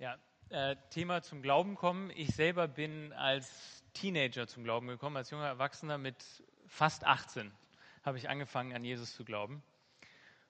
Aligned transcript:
Ja, 0.00 0.16
äh, 0.50 0.76
Thema 0.90 1.22
zum 1.22 1.42
Glauben 1.42 1.74
kommen. 1.74 2.12
Ich 2.14 2.28
selber 2.28 2.68
bin 2.68 3.12
als 3.14 3.82
Teenager 3.94 4.46
zum 4.46 4.62
Glauben 4.62 4.86
gekommen, 4.86 5.16
als 5.16 5.30
junger 5.30 5.48
Erwachsener 5.48 5.98
mit 5.98 6.24
fast 6.68 7.04
18 7.04 7.50
habe 8.04 8.16
ich 8.16 8.28
angefangen 8.28 8.72
an 8.76 8.84
Jesus 8.84 9.16
zu 9.16 9.24
glauben. 9.24 9.60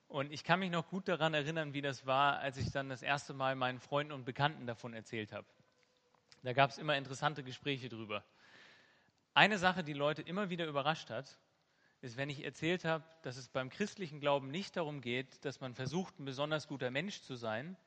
Und 0.07 0.35
ich 0.35 0.45
kann 0.45 0.61
mich 0.61 0.71
noch 0.71 0.91
gut 0.91 1.09
daran 1.09 1.33
erinnern, 1.33 1.73
wie 1.73 1.81
das 1.81 2.05
war, 2.05 2.41
als 2.41 2.59
ich 2.59 2.73
dann 2.73 2.91
das 2.91 3.01
erste 3.01 3.33
Mal 3.33 3.57
meinen 3.57 3.81
Freunden 3.81 4.13
und 4.13 4.27
Bekannten 4.27 4.67
davon 4.67 4.93
erzählt 4.93 5.33
habe. 5.33 5.47
Da 6.43 6.53
gab 6.53 6.69
es 6.69 6.77
immer 6.77 6.99
interessante 6.99 7.43
Gespräche 7.43 7.89
drüber. 7.89 8.23
Eine 9.33 9.57
Sache, 9.57 9.83
die 9.83 9.95
Leute 9.95 10.21
immer 10.21 10.51
wieder 10.51 10.67
überrascht 10.67 11.09
hat, 11.09 11.39
ist, 12.03 12.19
wenn 12.19 12.29
ich 12.29 12.45
erzählt 12.45 12.85
habe, 12.85 13.03
dass 13.23 13.39
es 13.39 13.49
beim 13.49 13.71
christlichen 13.71 14.21
Glauben 14.21 14.51
nicht 14.51 14.77
darum 14.77 15.01
geht, 15.01 15.43
dass 15.47 15.61
man 15.63 15.73
versucht, 15.73 16.19
ein 16.19 16.27
besonders 16.27 16.69
guter 16.69 16.91
Mensch 16.91 17.23
zu 17.23 17.35
sein 17.35 17.79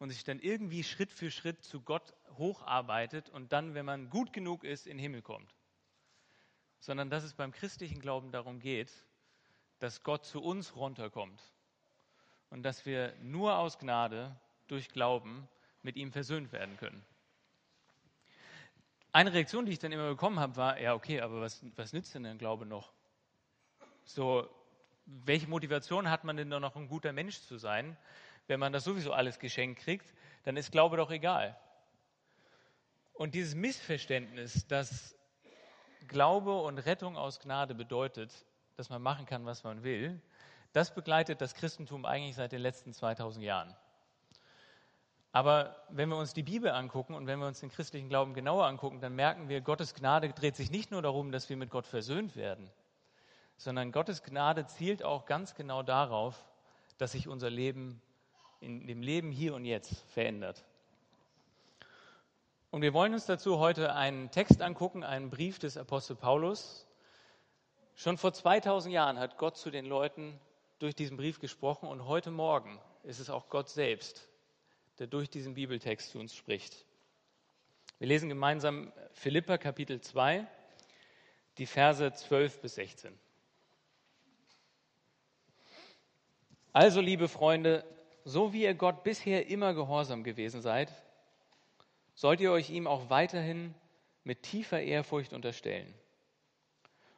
und 0.00 0.08
sich 0.08 0.24
dann 0.24 0.40
irgendwie 0.40 0.82
Schritt 0.82 1.12
für 1.12 1.30
Schritt 1.30 1.62
zu 1.62 1.82
Gott 1.82 2.14
hocharbeitet 2.38 3.28
und 3.28 3.52
dann, 3.52 3.74
wenn 3.74 3.84
man 3.84 4.08
gut 4.08 4.32
genug 4.32 4.64
ist, 4.64 4.86
in 4.86 4.96
den 4.96 5.02
Himmel 5.02 5.22
kommt. 5.22 5.54
Sondern 6.80 7.10
dass 7.10 7.22
es 7.22 7.34
beim 7.34 7.52
christlichen 7.52 8.00
Glauben 8.00 8.32
darum 8.32 8.58
geht, 8.60 8.90
dass 9.78 10.02
Gott 10.02 10.24
zu 10.24 10.42
uns 10.42 10.74
runterkommt 10.74 11.42
und 12.48 12.62
dass 12.62 12.86
wir 12.86 13.14
nur 13.20 13.58
aus 13.58 13.78
Gnade 13.78 14.34
durch 14.68 14.88
Glauben 14.88 15.46
mit 15.82 15.96
ihm 15.96 16.12
versöhnt 16.12 16.50
werden 16.50 16.78
können. 16.78 17.04
Eine 19.12 19.34
Reaktion, 19.34 19.66
die 19.66 19.72
ich 19.72 19.78
dann 19.78 19.92
immer 19.92 20.08
bekommen 20.08 20.40
habe, 20.40 20.56
war, 20.56 20.80
ja, 20.80 20.94
okay, 20.94 21.20
aber 21.20 21.42
was, 21.42 21.62
was 21.76 21.92
nützt 21.92 22.14
denn 22.14 22.22
der 22.22 22.36
Glaube 22.36 22.64
noch? 22.64 22.90
So, 24.04 24.48
welche 25.04 25.46
Motivation 25.46 26.08
hat 26.08 26.24
man 26.24 26.38
denn 26.38 26.48
noch, 26.48 26.74
ein 26.76 26.88
guter 26.88 27.12
Mensch 27.12 27.40
zu 27.40 27.58
sein, 27.58 27.98
wenn 28.46 28.60
man 28.60 28.72
das 28.72 28.84
sowieso 28.84 29.12
alles 29.12 29.38
geschenkt 29.38 29.80
kriegt? 29.80 30.14
Dann 30.44 30.56
ist 30.56 30.72
Glaube 30.72 30.96
doch 30.96 31.10
egal. 31.10 31.56
Und 33.12 33.34
dieses 33.34 33.54
Missverständnis, 33.54 34.66
dass 34.66 35.14
Glaube 36.08 36.60
und 36.62 36.78
Rettung 36.78 37.16
aus 37.16 37.38
Gnade 37.38 37.74
bedeutet, 37.74 38.32
dass 38.76 38.88
man 38.88 39.02
machen 39.02 39.26
kann, 39.26 39.44
was 39.44 39.62
man 39.62 39.82
will, 39.82 40.20
das 40.72 40.94
begleitet 40.94 41.40
das 41.40 41.54
Christentum 41.54 42.04
eigentlich 42.04 42.36
seit 42.36 42.52
den 42.52 42.62
letzten 42.62 42.92
2000 42.92 43.44
Jahren. 43.44 43.76
Aber 45.32 45.76
wenn 45.90 46.08
wir 46.08 46.16
uns 46.16 46.32
die 46.32 46.42
Bibel 46.42 46.70
angucken 46.70 47.14
und 47.14 47.26
wenn 47.26 47.38
wir 47.38 47.46
uns 47.46 47.60
den 47.60 47.70
christlichen 47.70 48.08
Glauben 48.08 48.34
genauer 48.34 48.66
angucken, 48.66 49.00
dann 49.00 49.14
merken 49.14 49.48
wir, 49.48 49.60
Gottes 49.60 49.94
Gnade 49.94 50.30
dreht 50.30 50.56
sich 50.56 50.70
nicht 50.70 50.90
nur 50.90 51.02
darum, 51.02 51.30
dass 51.30 51.48
wir 51.48 51.56
mit 51.56 51.70
Gott 51.70 51.86
versöhnt 51.86 52.34
werden, 52.34 52.70
sondern 53.56 53.92
Gottes 53.92 54.22
Gnade 54.22 54.66
zielt 54.66 55.04
auch 55.04 55.26
ganz 55.26 55.54
genau 55.54 55.82
darauf, 55.82 56.44
dass 56.98 57.12
sich 57.12 57.28
unser 57.28 57.50
Leben 57.50 58.02
in 58.60 58.86
dem 58.86 59.02
Leben 59.02 59.32
hier 59.32 59.54
und 59.54 59.64
jetzt 59.64 59.94
verändert. 60.08 60.64
Und 62.70 62.82
wir 62.82 62.92
wollen 62.92 63.14
uns 63.14 63.26
dazu 63.26 63.58
heute 63.58 63.94
einen 63.94 64.30
Text 64.30 64.62
angucken, 64.62 65.02
einen 65.02 65.30
Brief 65.30 65.58
des 65.58 65.76
Apostel 65.76 66.14
Paulus. 66.14 66.86
Schon 67.96 68.16
vor 68.16 68.32
2000 68.32 68.94
Jahren 68.94 69.18
hat 69.18 69.38
Gott 69.38 69.56
zu 69.56 69.70
den 69.70 69.86
Leuten 69.86 70.38
durch 70.78 70.94
diesen 70.94 71.16
Brief 71.16 71.40
gesprochen 71.40 71.88
und 71.88 72.06
heute 72.06 72.30
Morgen 72.30 72.78
ist 73.02 73.18
es 73.18 73.28
auch 73.28 73.48
Gott 73.48 73.68
selbst, 73.68 74.28
der 74.98 75.06
durch 75.06 75.28
diesen 75.28 75.54
Bibeltext 75.54 76.10
zu 76.10 76.18
uns 76.18 76.34
spricht. 76.34 76.84
Wir 77.98 78.08
lesen 78.08 78.28
gemeinsam 78.28 78.92
Philippa 79.12 79.58
Kapitel 79.58 80.00
2, 80.00 80.46
die 81.58 81.66
Verse 81.66 82.12
12 82.12 82.60
bis 82.60 82.76
16. 82.76 83.18
Also, 86.72 87.00
liebe 87.00 87.26
Freunde, 87.26 87.84
so 88.30 88.52
wie 88.52 88.62
ihr 88.62 88.74
Gott 88.74 89.02
bisher 89.02 89.48
immer 89.48 89.74
gehorsam 89.74 90.22
gewesen 90.24 90.62
seid, 90.62 90.92
sollt 92.14 92.40
ihr 92.40 92.52
euch 92.52 92.70
ihm 92.70 92.86
auch 92.86 93.10
weiterhin 93.10 93.74
mit 94.24 94.42
tiefer 94.42 94.80
Ehrfurcht 94.80 95.32
unterstellen 95.32 95.92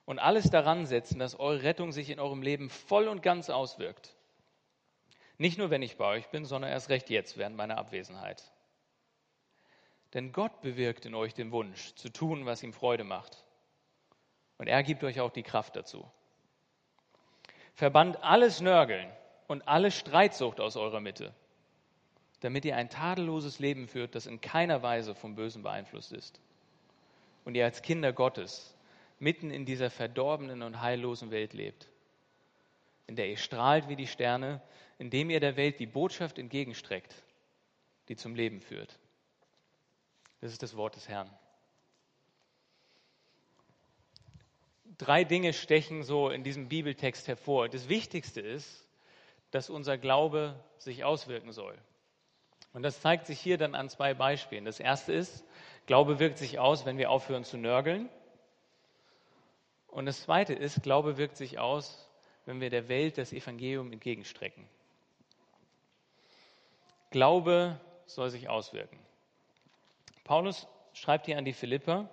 und 0.04 0.18
alles 0.18 0.50
daran 0.50 0.86
setzen, 0.86 1.18
dass 1.18 1.38
eure 1.38 1.62
Rettung 1.62 1.92
sich 1.92 2.10
in 2.10 2.18
eurem 2.18 2.42
Leben 2.42 2.70
voll 2.70 3.08
und 3.08 3.22
ganz 3.22 3.50
auswirkt. 3.50 4.16
Nicht 5.38 5.58
nur, 5.58 5.70
wenn 5.70 5.82
ich 5.82 5.96
bei 5.96 6.06
euch 6.06 6.28
bin, 6.28 6.44
sondern 6.44 6.70
erst 6.70 6.88
recht 6.88 7.10
jetzt 7.10 7.36
während 7.36 7.56
meiner 7.56 7.78
Abwesenheit. 7.78 8.42
Denn 10.14 10.32
Gott 10.32 10.60
bewirkt 10.60 11.06
in 11.06 11.14
euch 11.14 11.34
den 11.34 11.52
Wunsch, 11.52 11.94
zu 11.94 12.10
tun, 12.10 12.46
was 12.46 12.62
ihm 12.62 12.72
Freude 12.72 13.04
macht. 13.04 13.44
Und 14.58 14.66
er 14.66 14.82
gibt 14.82 15.02
euch 15.04 15.20
auch 15.20 15.30
die 15.30 15.42
Kraft 15.42 15.76
dazu. 15.76 16.08
Verbannt 17.74 18.22
alles 18.22 18.60
Nörgeln 18.60 19.10
und 19.52 19.68
alle 19.68 19.90
Streitsucht 19.90 20.60
aus 20.60 20.76
eurer 20.76 21.00
Mitte, 21.00 21.32
damit 22.40 22.64
ihr 22.64 22.76
ein 22.76 22.90
tadelloses 22.90 23.60
Leben 23.60 23.86
führt, 23.86 24.14
das 24.14 24.26
in 24.26 24.40
keiner 24.40 24.82
Weise 24.82 25.14
vom 25.14 25.36
Bösen 25.36 25.62
beeinflusst 25.62 26.12
ist. 26.12 26.40
Und 27.44 27.54
ihr 27.54 27.64
als 27.64 27.82
Kinder 27.82 28.12
Gottes 28.12 28.74
mitten 29.20 29.50
in 29.50 29.64
dieser 29.64 29.90
verdorbenen 29.90 30.62
und 30.62 30.80
heillosen 30.80 31.30
Welt 31.30 31.52
lebt, 31.52 31.88
in 33.06 33.14
der 33.14 33.28
ihr 33.28 33.36
strahlt 33.36 33.88
wie 33.88 33.96
die 33.96 34.08
Sterne 34.08 34.60
indem 35.02 35.30
ihr 35.30 35.40
der 35.40 35.56
Welt 35.56 35.80
die 35.80 35.86
Botschaft 35.86 36.38
entgegenstreckt, 36.38 37.12
die 38.08 38.14
zum 38.14 38.36
Leben 38.36 38.60
führt. 38.60 39.00
Das 40.40 40.52
ist 40.52 40.62
das 40.62 40.76
Wort 40.76 40.94
des 40.94 41.08
Herrn. 41.08 41.28
Drei 44.98 45.24
Dinge 45.24 45.54
stechen 45.54 46.04
so 46.04 46.30
in 46.30 46.44
diesem 46.44 46.68
Bibeltext 46.68 47.26
hervor. 47.26 47.68
Das 47.68 47.88
Wichtigste 47.88 48.40
ist, 48.40 48.86
dass 49.52 49.70
unser 49.70 49.96
Glaube 49.98 50.58
sich 50.78 51.04
auswirken 51.04 51.52
soll. 51.52 51.78
Und 52.72 52.82
das 52.82 53.00
zeigt 53.00 53.26
sich 53.26 53.38
hier 53.38 53.58
dann 53.58 53.74
an 53.74 53.88
zwei 53.88 54.14
Beispielen. 54.14 54.64
Das 54.64 54.80
erste 54.80 55.12
ist, 55.12 55.44
Glaube 55.86 56.18
wirkt 56.18 56.38
sich 56.38 56.58
aus, 56.58 56.86
wenn 56.86 56.98
wir 56.98 57.10
aufhören 57.10 57.44
zu 57.44 57.58
nörgeln. 57.58 58.08
Und 59.88 60.06
das 60.06 60.22
zweite 60.22 60.54
ist, 60.54 60.82
Glaube 60.82 61.18
wirkt 61.18 61.36
sich 61.36 61.58
aus, 61.58 62.08
wenn 62.46 62.60
wir 62.60 62.70
der 62.70 62.88
Welt 62.88 63.18
das 63.18 63.32
Evangelium 63.32 63.92
entgegenstrecken. 63.92 64.66
Glaube 67.10 67.78
soll 68.06 68.30
sich 68.30 68.48
auswirken. 68.48 68.98
Paulus 70.24 70.66
schreibt 70.94 71.26
hier 71.26 71.36
an 71.36 71.44
die 71.44 71.52
Philipper, 71.52 72.08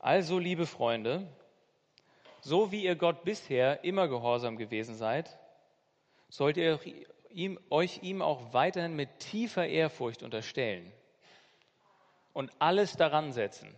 also 0.00 0.40
liebe 0.40 0.66
Freunde, 0.66 1.28
so 2.40 2.72
wie 2.72 2.82
ihr 2.82 2.96
Gott 2.96 3.22
bisher 3.22 3.84
immer 3.84 4.08
gehorsam 4.08 4.56
gewesen 4.56 4.96
seid, 4.96 5.38
sollt 6.28 6.56
ihr 6.56 6.80
ihm, 7.30 7.58
euch 7.70 8.02
ihm 8.02 8.22
auch 8.22 8.52
weiterhin 8.52 8.96
mit 8.96 9.18
tiefer 9.18 9.66
Ehrfurcht 9.66 10.22
unterstellen 10.22 10.92
und 12.32 12.50
alles 12.58 12.96
daran 12.96 13.32
setzen, 13.32 13.74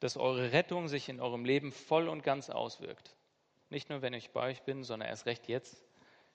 dass 0.00 0.16
eure 0.16 0.52
Rettung 0.52 0.88
sich 0.88 1.08
in 1.08 1.20
eurem 1.20 1.44
Leben 1.44 1.72
voll 1.72 2.08
und 2.08 2.22
ganz 2.22 2.50
auswirkt. 2.50 3.14
Nicht 3.68 3.90
nur, 3.90 4.02
wenn 4.02 4.14
ich 4.14 4.30
bei 4.30 4.42
euch 4.42 4.62
bin, 4.62 4.82
sondern 4.82 5.08
erst 5.08 5.26
recht 5.26 5.46
jetzt, 5.48 5.84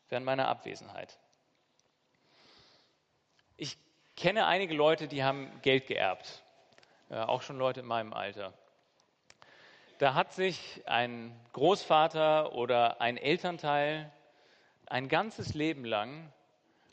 während 0.10 0.26
meiner 0.26 0.48
Abwesenheit. 0.48 1.20
Ich 3.58 3.78
kenne 4.16 4.46
einige 4.46 4.74
Leute, 4.74 5.08
die 5.08 5.24
haben 5.24 5.50
Geld 5.62 5.88
geerbt, 5.88 6.44
äh, 7.10 7.16
auch 7.16 7.42
schon 7.42 7.58
Leute 7.58 7.82
in 7.82 7.86
meinem 7.86 8.14
Alter. 8.14 8.54
Da 9.98 10.14
hat 10.14 10.34
sich 10.34 10.84
ein 10.86 11.34
Großvater 11.54 12.54
oder 12.54 13.00
ein 13.00 13.18
Elternteil 13.18 14.12
ein 14.88 15.08
ganzes 15.08 15.54
Leben 15.54 15.86
lang 15.86 16.32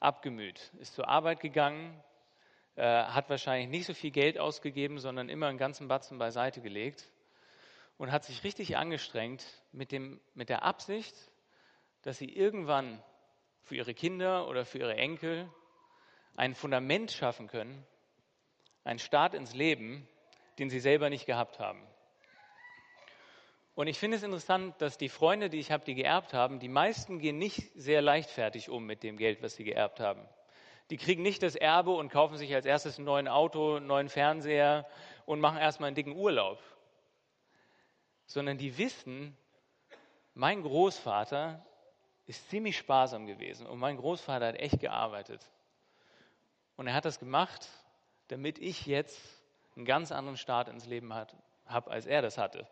abgemüht, 0.00 0.72
ist 0.80 0.94
zur 0.94 1.08
Arbeit 1.08 1.40
gegangen, 1.40 2.02
äh, 2.76 2.82
hat 2.82 3.28
wahrscheinlich 3.28 3.68
nicht 3.68 3.86
so 3.86 3.94
viel 3.94 4.10
Geld 4.10 4.38
ausgegeben, 4.38 4.98
sondern 4.98 5.28
immer 5.28 5.46
einen 5.46 5.58
ganzen 5.58 5.88
Batzen 5.88 6.18
beiseite 6.18 6.60
gelegt 6.60 7.10
und 7.98 8.10
hat 8.10 8.24
sich 8.24 8.44
richtig 8.44 8.76
angestrengt 8.76 9.44
mit, 9.72 9.92
dem, 9.92 10.20
mit 10.34 10.48
der 10.48 10.62
Absicht, 10.62 11.14
dass 12.02 12.18
sie 12.18 12.28
irgendwann 12.28 13.02
für 13.62 13.76
ihre 13.76 13.94
Kinder 13.94 14.48
oder 14.48 14.64
für 14.64 14.78
ihre 14.78 14.96
Enkel 14.96 15.48
ein 16.34 16.54
Fundament 16.54 17.12
schaffen 17.12 17.46
können, 17.46 17.86
einen 18.84 18.98
Start 18.98 19.34
ins 19.34 19.54
Leben, 19.54 20.08
den 20.58 20.70
sie 20.70 20.80
selber 20.80 21.10
nicht 21.10 21.26
gehabt 21.26 21.58
haben. 21.58 21.86
Und 23.74 23.86
ich 23.86 23.98
finde 23.98 24.18
es 24.18 24.22
interessant, 24.22 24.74
dass 24.82 24.98
die 24.98 25.08
Freunde, 25.08 25.48
die 25.48 25.58
ich 25.58 25.70
habe, 25.72 25.84
die 25.84 25.94
geerbt 25.94 26.34
haben, 26.34 26.58
die 26.58 26.68
meisten 26.68 27.18
gehen 27.18 27.38
nicht 27.38 27.72
sehr 27.74 28.02
leichtfertig 28.02 28.68
um 28.68 28.84
mit 28.84 29.02
dem 29.02 29.16
Geld, 29.16 29.42
was 29.42 29.56
sie 29.56 29.64
geerbt 29.64 29.98
haben. 29.98 30.28
Die 30.90 30.98
kriegen 30.98 31.22
nicht 31.22 31.42
das 31.42 31.54
Erbe 31.54 31.92
und 31.92 32.10
kaufen 32.10 32.36
sich 32.36 32.54
als 32.54 32.66
erstes 32.66 32.98
ein 32.98 33.04
neues 33.04 33.28
Auto, 33.28 33.76
einen 33.76 33.86
neuen 33.86 34.10
Fernseher 34.10 34.86
und 35.24 35.40
machen 35.40 35.58
erstmal 35.58 35.86
einen 35.86 35.96
dicken 35.96 36.14
Urlaub. 36.14 36.58
Sondern 38.26 38.58
die 38.58 38.76
wissen, 38.76 39.36
mein 40.34 40.62
Großvater 40.62 41.64
ist 42.26 42.50
ziemlich 42.50 42.76
sparsam 42.76 43.26
gewesen 43.26 43.66
und 43.66 43.78
mein 43.78 43.96
Großvater 43.96 44.48
hat 44.48 44.56
echt 44.56 44.80
gearbeitet. 44.80 45.40
Und 46.76 46.88
er 46.88 46.94
hat 46.94 47.06
das 47.06 47.18
gemacht, 47.18 47.68
damit 48.28 48.58
ich 48.58 48.86
jetzt 48.86 49.18
einen 49.76 49.86
ganz 49.86 50.12
anderen 50.12 50.36
Start 50.36 50.68
ins 50.68 50.86
Leben 50.86 51.14
habe, 51.14 51.90
als 51.90 52.04
er 52.04 52.20
das 52.20 52.36
hatte. 52.36 52.66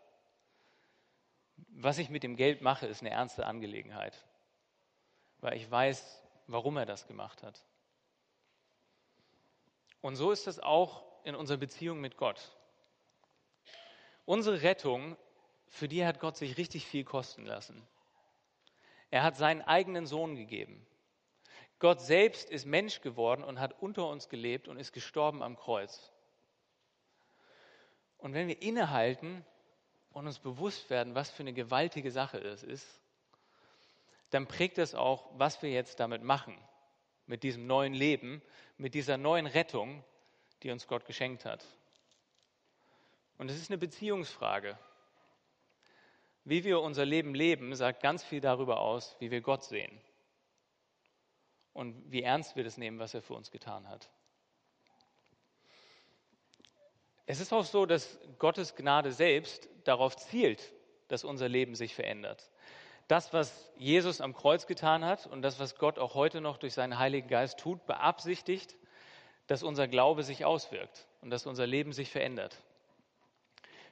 Was 1.69 1.97
ich 1.97 2.09
mit 2.09 2.23
dem 2.23 2.35
Geld 2.35 2.61
mache, 2.61 2.87
ist 2.87 3.01
eine 3.01 3.11
ernste 3.11 3.45
Angelegenheit, 3.45 4.25
weil 5.39 5.57
ich 5.57 5.69
weiß, 5.69 6.21
warum 6.47 6.77
er 6.77 6.85
das 6.85 7.07
gemacht 7.07 7.43
hat. 7.43 7.63
Und 10.01 10.15
so 10.15 10.31
ist 10.31 10.47
es 10.47 10.59
auch 10.59 11.03
in 11.23 11.35
unserer 11.35 11.57
Beziehung 11.57 12.01
mit 12.01 12.17
Gott. 12.17 12.51
Unsere 14.25 14.61
Rettung, 14.61 15.17
für 15.67 15.87
die 15.87 16.05
hat 16.05 16.19
Gott 16.19 16.37
sich 16.37 16.57
richtig 16.57 16.85
viel 16.85 17.03
kosten 17.03 17.45
lassen. 17.45 17.87
Er 19.09 19.23
hat 19.23 19.35
seinen 19.35 19.61
eigenen 19.61 20.05
Sohn 20.05 20.35
gegeben. 20.35 20.85
Gott 21.79 21.99
selbst 21.99 22.49
ist 22.49 22.65
Mensch 22.65 23.01
geworden 23.01 23.43
und 23.43 23.59
hat 23.59 23.81
unter 23.81 24.07
uns 24.07 24.29
gelebt 24.29 24.67
und 24.67 24.77
ist 24.77 24.93
gestorben 24.93 25.41
am 25.41 25.57
Kreuz. 25.57 26.11
Und 28.17 28.33
wenn 28.33 28.47
wir 28.47 28.61
innehalten 28.61 29.43
und 30.13 30.27
uns 30.27 30.39
bewusst 30.39 30.89
werden, 30.89 31.15
was 31.15 31.29
für 31.31 31.43
eine 31.43 31.53
gewaltige 31.53 32.11
Sache 32.11 32.37
es 32.37 32.63
ist, 32.63 32.99
dann 34.29 34.47
prägt 34.47 34.77
das 34.77 34.95
auch, 34.95 35.29
was 35.37 35.61
wir 35.61 35.71
jetzt 35.71 35.99
damit 35.99 36.23
machen, 36.23 36.57
mit 37.25 37.43
diesem 37.43 37.67
neuen 37.67 37.93
Leben, 37.93 38.41
mit 38.77 38.93
dieser 38.93 39.17
neuen 39.17 39.45
Rettung, 39.45 40.03
die 40.63 40.71
uns 40.71 40.87
Gott 40.87 41.05
geschenkt 41.05 41.45
hat. 41.45 41.65
Und 43.37 43.49
es 43.49 43.57
ist 43.57 43.69
eine 43.69 43.77
Beziehungsfrage. 43.77 44.77
Wie 46.43 46.63
wir 46.63 46.79
unser 46.81 47.05
Leben 47.05 47.35
leben, 47.35 47.75
sagt 47.75 48.01
ganz 48.01 48.23
viel 48.23 48.41
darüber 48.41 48.79
aus, 48.79 49.15
wie 49.19 49.31
wir 49.31 49.41
Gott 49.41 49.63
sehen 49.63 50.01
und 51.73 52.11
wie 52.11 52.23
ernst 52.23 52.55
wir 52.55 52.63
das 52.63 52.77
nehmen, 52.77 52.99
was 52.99 53.13
er 53.13 53.21
für 53.21 53.33
uns 53.33 53.51
getan 53.51 53.87
hat. 53.87 54.09
Es 57.31 57.39
ist 57.39 57.53
auch 57.53 57.63
so, 57.63 57.85
dass 57.85 58.19
Gottes 58.39 58.75
Gnade 58.75 59.13
selbst 59.13 59.69
darauf 59.85 60.17
zielt, 60.17 60.73
dass 61.07 61.23
unser 61.23 61.47
Leben 61.47 61.75
sich 61.75 61.95
verändert. 61.95 62.51
Das, 63.07 63.31
was 63.31 63.71
Jesus 63.77 64.19
am 64.19 64.33
Kreuz 64.33 64.67
getan 64.67 65.05
hat 65.05 65.27
und 65.27 65.41
das, 65.41 65.57
was 65.57 65.77
Gott 65.77 65.97
auch 65.97 66.13
heute 66.13 66.41
noch 66.41 66.57
durch 66.57 66.73
seinen 66.73 66.99
Heiligen 66.99 67.29
Geist 67.29 67.57
tut, 67.57 67.85
beabsichtigt, 67.85 68.75
dass 69.47 69.63
unser 69.63 69.87
Glaube 69.87 70.23
sich 70.23 70.43
auswirkt 70.43 71.07
und 71.21 71.29
dass 71.29 71.45
unser 71.45 71.65
Leben 71.65 71.93
sich 71.93 72.09
verändert. 72.09 72.57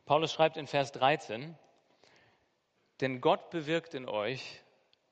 Paulus 0.04 0.34
schreibt 0.34 0.58
in 0.58 0.68
Vers 0.68 0.92
13, 0.92 1.58
denn 3.00 3.22
Gott 3.22 3.52
bewirkt 3.52 3.94
in 3.94 4.10
euch 4.10 4.60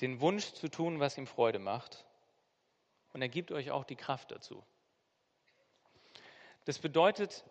den 0.01 0.19
Wunsch 0.19 0.51
zu 0.51 0.68
tun, 0.68 1.00
was 1.00 1.18
ihm 1.18 1.27
Freude 1.27 1.59
macht, 1.59 2.03
und 3.13 3.21
er 3.21 3.29
gibt 3.29 3.53
euch 3.53 3.71
auch 3.71 3.85
die 3.85 3.95
Kraft 3.95 4.31
dazu. 4.31 4.65
Das 6.65 6.77
bedeutet, 6.77 7.45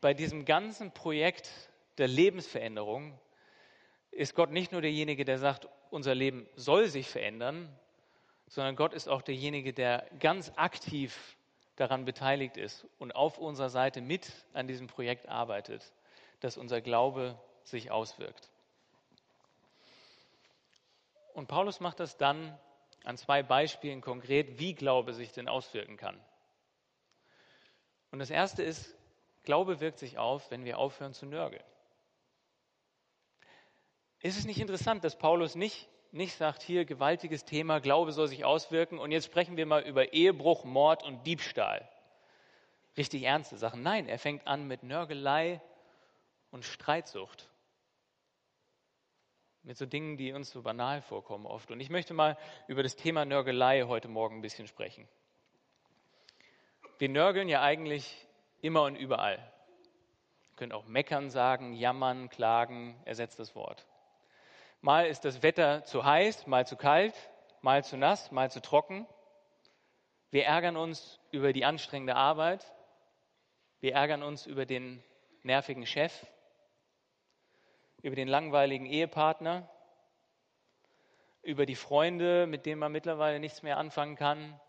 bei 0.00 0.14
diesem 0.14 0.44
ganzen 0.44 0.92
Projekt 0.92 1.50
der 1.98 2.08
Lebensveränderung 2.08 3.18
ist 4.10 4.34
Gott 4.34 4.50
nicht 4.50 4.72
nur 4.72 4.80
derjenige, 4.80 5.24
der 5.24 5.38
sagt, 5.38 5.68
unser 5.90 6.14
Leben 6.14 6.46
soll 6.56 6.88
sich 6.88 7.08
verändern, 7.08 7.68
sondern 8.48 8.76
Gott 8.76 8.94
ist 8.94 9.08
auch 9.08 9.22
derjenige, 9.22 9.72
der 9.72 10.06
ganz 10.20 10.52
aktiv 10.56 11.36
daran 11.76 12.04
beteiligt 12.04 12.56
ist 12.56 12.86
und 12.98 13.14
auf 13.14 13.38
unserer 13.38 13.70
Seite 13.70 14.00
mit 14.00 14.32
an 14.52 14.66
diesem 14.66 14.86
Projekt 14.86 15.28
arbeitet, 15.28 15.92
dass 16.40 16.56
unser 16.56 16.80
Glaube 16.80 17.38
sich 17.64 17.90
auswirkt. 17.90 18.50
Und 21.34 21.48
Paulus 21.48 21.80
macht 21.80 22.00
das 22.00 22.16
dann 22.16 22.58
an 23.04 23.18
zwei 23.18 23.42
Beispielen 23.42 24.00
konkret, 24.00 24.58
wie 24.58 24.74
Glaube 24.74 25.12
sich 25.12 25.32
denn 25.32 25.48
auswirken 25.48 25.96
kann. 25.96 26.18
Und 28.10 28.20
das 28.20 28.30
erste 28.30 28.62
ist, 28.62 28.95
Glaube 29.46 29.80
wirkt 29.80 29.98
sich 29.98 30.18
auf, 30.18 30.50
wenn 30.50 30.64
wir 30.64 30.76
aufhören 30.76 31.14
zu 31.14 31.24
nörgeln. 31.24 31.62
Ist 34.20 34.38
es 34.38 34.44
nicht 34.44 34.60
interessant, 34.60 35.04
dass 35.04 35.16
Paulus 35.16 35.54
nicht, 35.54 35.88
nicht 36.10 36.34
sagt, 36.34 36.62
hier 36.62 36.84
gewaltiges 36.84 37.44
Thema, 37.44 37.78
Glaube 37.78 38.10
soll 38.12 38.26
sich 38.26 38.44
auswirken 38.44 38.98
und 38.98 39.12
jetzt 39.12 39.26
sprechen 39.26 39.56
wir 39.56 39.64
mal 39.64 39.82
über 39.82 40.12
Ehebruch, 40.12 40.64
Mord 40.64 41.04
und 41.04 41.24
Diebstahl. 41.26 41.88
Richtig 42.96 43.22
ernste 43.22 43.56
Sachen. 43.56 43.82
Nein, 43.82 44.08
er 44.08 44.18
fängt 44.18 44.46
an 44.48 44.66
mit 44.66 44.82
Nörgelei 44.82 45.60
und 46.50 46.64
Streitsucht. 46.64 47.48
Mit 49.62 49.76
so 49.76 49.86
Dingen, 49.86 50.16
die 50.16 50.32
uns 50.32 50.50
so 50.50 50.62
banal 50.62 51.02
vorkommen 51.02 51.46
oft. 51.46 51.70
Und 51.70 51.78
ich 51.78 51.90
möchte 51.90 52.14
mal 52.14 52.36
über 52.66 52.82
das 52.82 52.96
Thema 52.96 53.24
Nörgelei 53.24 53.82
heute 53.82 54.08
Morgen 54.08 54.38
ein 54.38 54.42
bisschen 54.42 54.66
sprechen. 54.66 55.06
Wir 56.98 57.10
nörgeln 57.10 57.48
ja 57.48 57.62
eigentlich 57.62 58.26
Immer 58.60 58.82
und 58.82 58.96
überall. 58.96 59.36
Ihr 59.36 60.56
könnt 60.56 60.72
auch 60.72 60.86
meckern 60.86 61.30
sagen, 61.30 61.72
jammern, 61.74 62.28
klagen, 62.28 63.00
ersetzt 63.04 63.38
das 63.38 63.54
Wort. 63.54 63.86
Mal 64.80 65.06
ist 65.06 65.24
das 65.24 65.42
Wetter 65.42 65.84
zu 65.84 66.04
heiß, 66.04 66.46
mal 66.46 66.66
zu 66.66 66.76
kalt, 66.76 67.14
mal 67.60 67.84
zu 67.84 67.96
nass, 67.96 68.30
mal 68.30 68.50
zu 68.50 68.60
trocken. 68.60 69.06
Wir 70.30 70.44
ärgern 70.44 70.76
uns 70.76 71.18
über 71.30 71.52
die 71.52 71.64
anstrengende 71.64 72.16
Arbeit. 72.16 72.72
Wir 73.80 73.94
ärgern 73.94 74.22
uns 74.22 74.46
über 74.46 74.66
den 74.66 75.02
nervigen 75.42 75.86
Chef, 75.86 76.26
über 78.02 78.16
den 78.16 78.28
langweiligen 78.28 78.86
Ehepartner, 78.86 79.68
über 81.42 81.66
die 81.66 81.76
Freunde, 81.76 82.46
mit 82.46 82.66
denen 82.66 82.80
man 82.80 82.92
mittlerweile 82.92 83.38
nichts 83.38 83.62
mehr 83.62 83.78
anfangen 83.78 84.16
kann, 84.16 84.60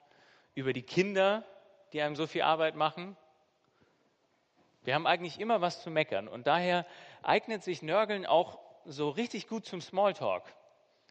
über 0.54 0.74
die 0.74 0.84
Kinder, 0.84 1.44
die 1.94 2.01
einem 2.01 2.16
so 2.16 2.28
viel 2.28 2.44
Arbeit 2.44 2.75
machen. 2.75 3.18
Wir 4.88 4.95
haben 4.95 5.06
eigentlich 5.06 5.42
immer 5.42 5.60
was 5.60 5.84
zu 5.84 5.92
meckern 5.92 6.30
und 6.30 6.48
daher 6.48 6.86
eignet 7.22 7.62
sich 7.62 7.81
Nörgeln 7.81 8.25
auch 8.25 8.57
so 8.86 9.10
richtig 9.10 9.50
gut 9.50 9.66
zum 9.66 9.81
Smalltalk. 9.81 10.45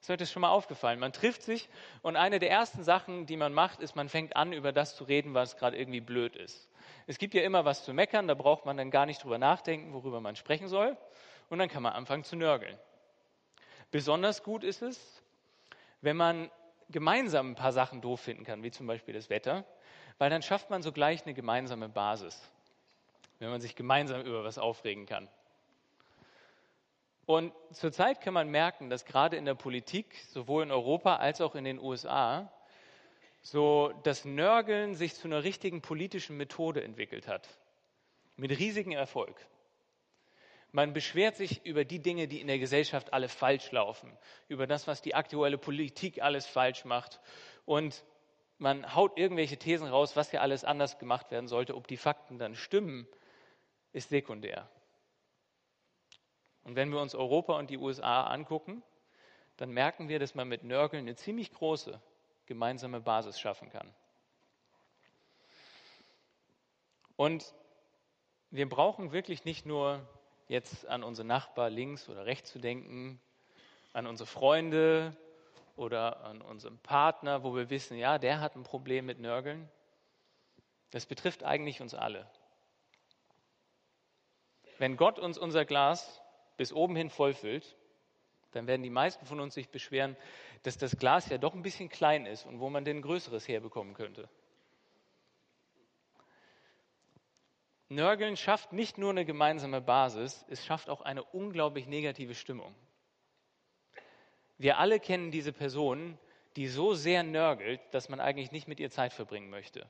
Ist 0.01 0.09
euch 0.09 0.17
das 0.17 0.33
schon 0.33 0.41
mal 0.41 0.49
aufgefallen? 0.49 0.99
Man 0.99 1.13
trifft 1.13 1.43
sich 1.43 1.69
und 2.01 2.17
eine 2.17 2.39
der 2.39 2.51
ersten 2.51 2.85
Sachen, 2.85 3.27
die 3.27 3.37
man 3.37 3.53
macht, 3.53 3.81
ist, 3.81 3.95
man 3.95 4.09
fängt 4.09 4.35
an, 4.35 4.55
über 4.55 4.73
das 4.73 4.97
zu 4.97 5.05
reden, 5.05 5.35
was 5.35 5.59
gerade 5.59 5.77
irgendwie 5.77 6.01
blöd 6.01 6.37
ist. 6.37 6.71
Es 7.07 7.19
gibt 7.19 7.35
ja 7.35 7.43
immer 7.43 7.67
was 7.67 7.85
zu 7.85 7.93
meckern, 7.93 8.27
da 8.29 8.33
braucht 8.33 8.65
man 8.65 8.79
dann 8.79 8.91
gar 8.91 9.05
nicht 9.05 9.23
drüber 9.23 9.37
nachdenken, 9.37 9.93
worüber 9.93 10.23
man 10.23 10.37
sprechen 10.37 10.69
soll. 10.69 10.97
Und 11.51 11.59
dann 11.59 11.69
kann 11.69 11.83
man 11.83 11.93
anfangen 11.93 12.25
zu 12.25 12.35
nörgeln. 12.35 12.79
Besonders 13.91 14.43
gut 14.43 14.65
ist 14.65 14.81
es, 14.81 15.23
wenn 16.01 16.17
man 16.17 16.51
gemeinsam 16.89 17.51
ein 17.51 17.57
paar 17.57 17.73
Sachen 17.73 18.01
doof 18.01 18.23
finden 18.23 18.45
kann, 18.45 18.63
wie 18.63 18.71
zum 18.71 18.87
Beispiel 18.87 19.13
das 19.13 19.29
Wetter, 19.29 19.67
weil 20.17 20.31
dann 20.31 20.41
schafft 20.41 20.71
man 20.71 20.81
sogleich 20.81 21.27
eine 21.27 21.35
gemeinsame 21.35 21.91
Basis 21.91 22.41
wenn 23.39 23.51
man 23.51 23.61
sich 23.61 23.77
gemeinsam 23.77 24.23
über 24.23 24.45
was 24.45 24.59
aufregen 24.59 25.07
kann. 25.07 25.29
Und 27.27 27.53
zurzeit 27.73 28.21
kann 28.21 28.35
man 28.35 28.49
merken, 28.49 28.89
dass 28.89 29.05
gerade 29.05 29.37
in 29.37 29.45
der 29.45 29.57
Politik, 29.57 30.15
sowohl 30.31 30.63
in 30.63 30.71
Europa 30.71 31.17
als 31.17 31.41
auch 31.41 31.57
in 31.57 31.65
den 31.65 31.81
USA, 31.81 32.53
so 33.43 33.93
das 34.05 34.25
Nörgeln 34.25 34.95
sich 34.95 35.15
zu 35.15 35.27
einer 35.27 35.43
richtigen 35.43 35.83
politischen 35.83 36.37
Methode 36.37 36.83
entwickelt 36.85 37.27
hat. 37.27 37.49
Mit 38.37 38.57
riesigem 38.57 38.93
Erfolg. 38.93 39.35
Man 40.73 40.93
beschwert 40.93 41.37
sich 41.37 41.65
über 41.65 41.85
die 41.85 42.01
Dinge, 42.01 42.29
die 42.29 42.41
in 42.41 42.49
der 42.49 42.59
Gesellschaft 42.59 43.13
alle 43.13 43.29
falsch 43.29 43.73
laufen, 43.73 44.17
über 44.49 44.67
das, 44.67 44.87
was 44.87 45.01
die 45.01 45.15
aktuelle 45.15 45.59
Politik 45.59 46.23
alles 46.23 46.47
falsch 46.47 46.85
macht. 46.85 47.21
Und 47.65 48.05
man 48.59 48.95
haut 48.95 49.17
irgendwelche 49.17 49.57
Thesen 49.57 49.89
raus, 49.89 50.17
was 50.17 50.33
ja 50.33 50.41
alles 50.41 50.65
anders 50.65 50.99
gemacht 50.99 51.31
werden 51.31 51.49
sollte. 51.49 51.75
Ob 51.77 51.87
die 51.87 51.97
Fakten 51.97 52.39
dann 52.39 52.55
stimmen, 52.55 53.09
ist 53.93 54.11
sekundär. 54.11 54.69
Und 56.63 56.75
wenn 56.75 56.91
wir 56.91 57.01
uns 57.01 57.15
Europa 57.15 57.59
und 57.59 57.71
die 57.71 57.79
USA 57.79 58.25
angucken, 58.25 58.83
dann 59.57 59.71
merken 59.71 60.09
wir, 60.09 60.19
dass 60.19 60.35
man 60.35 60.49
mit 60.49 60.65
Nörgeln 60.65 61.05
eine 61.05 61.17
ziemlich 61.17 61.53
große 61.53 62.01
gemeinsame 62.47 63.01
Basis 63.01 63.39
schaffen 63.39 63.71
kann. 63.71 63.93
Und 67.17 67.55
wir 68.51 68.69
brauchen 68.69 69.13
wirklich 69.13 69.45
nicht 69.45 69.65
nur 69.65 70.07
jetzt 70.49 70.87
an 70.87 71.03
unsere 71.03 71.27
Nachbar 71.27 71.71
links 71.71 72.09
oder 72.09 72.27
rechts 72.27 72.53
zu 72.53 72.59
denken, 72.59 73.21
an 73.93 74.07
unsere 74.07 74.27
Freunde 74.27 75.17
oder 75.77 76.25
an 76.25 76.43
unseren 76.43 76.79
Partner, 76.79 77.43
wo 77.43 77.55
wir 77.55 77.71
wissen, 77.71 77.97
ja, 77.97 78.19
der 78.19 78.41
hat 78.41 78.57
ein 78.57 78.63
Problem 78.63 79.07
mit 79.07 79.19
Nörgeln. 79.19 79.69
Das 80.91 81.07
betrifft 81.07 81.43
eigentlich 81.43 81.81
uns 81.81 81.95
alle. 81.95 82.31
Wenn 84.79 84.97
Gott 84.97 85.19
uns 85.19 85.39
unser 85.39 85.65
Glas 85.65 86.23
bis 86.57 86.73
oben 86.73 86.97
hin 86.97 87.11
vollfüllt, 87.11 87.77
dann 88.53 88.67
werden 88.67 88.83
die 88.83 88.91
meisten 88.91 89.27
von 89.27 89.41
uns 89.41 89.55
sich 89.55 89.69
beschweren, 89.69 90.17
dass 90.63 90.79
das 90.79 90.97
Glas 90.97 91.29
ja 91.29 91.39
doch 91.39 91.55
ein 91.55 91.63
bisschen 91.63 91.89
klein 91.89 92.27
ist 92.27 92.47
und 92.47 92.61
wo 92.61 92.71
man 92.71 92.85
denn 92.85 92.99
ein 92.99 93.03
größeres 93.03 93.47
herbekommen 93.49 93.95
könnte. 93.95 94.29
Nörgeln 97.89 98.37
schafft 98.37 98.73
nicht 98.73 98.99
nur 98.99 99.11
eine 99.11 99.25
gemeinsame 99.25 99.81
Basis, 99.81 100.45
es 100.49 100.65
schafft 100.65 100.89
auch 100.89 101.03
eine 101.03 101.23
unglaublich 101.23 101.87
negative 101.87 102.35
Stimmung. 102.35 102.75
Wir 104.59 104.79
alle 104.79 104.99
kennen 104.99 105.31
diese 105.31 105.53
Person, 105.53 106.19
die 106.57 106.67
so 106.67 106.95
sehr 106.95 107.23
nörgelt, 107.23 107.81
dass 107.93 108.09
man 108.09 108.19
eigentlich 108.19 108.51
nicht 108.51 108.67
mit 108.67 108.81
ihr 108.81 108.91
Zeit 108.91 109.13
verbringen 109.13 109.51
möchte. 109.51 109.87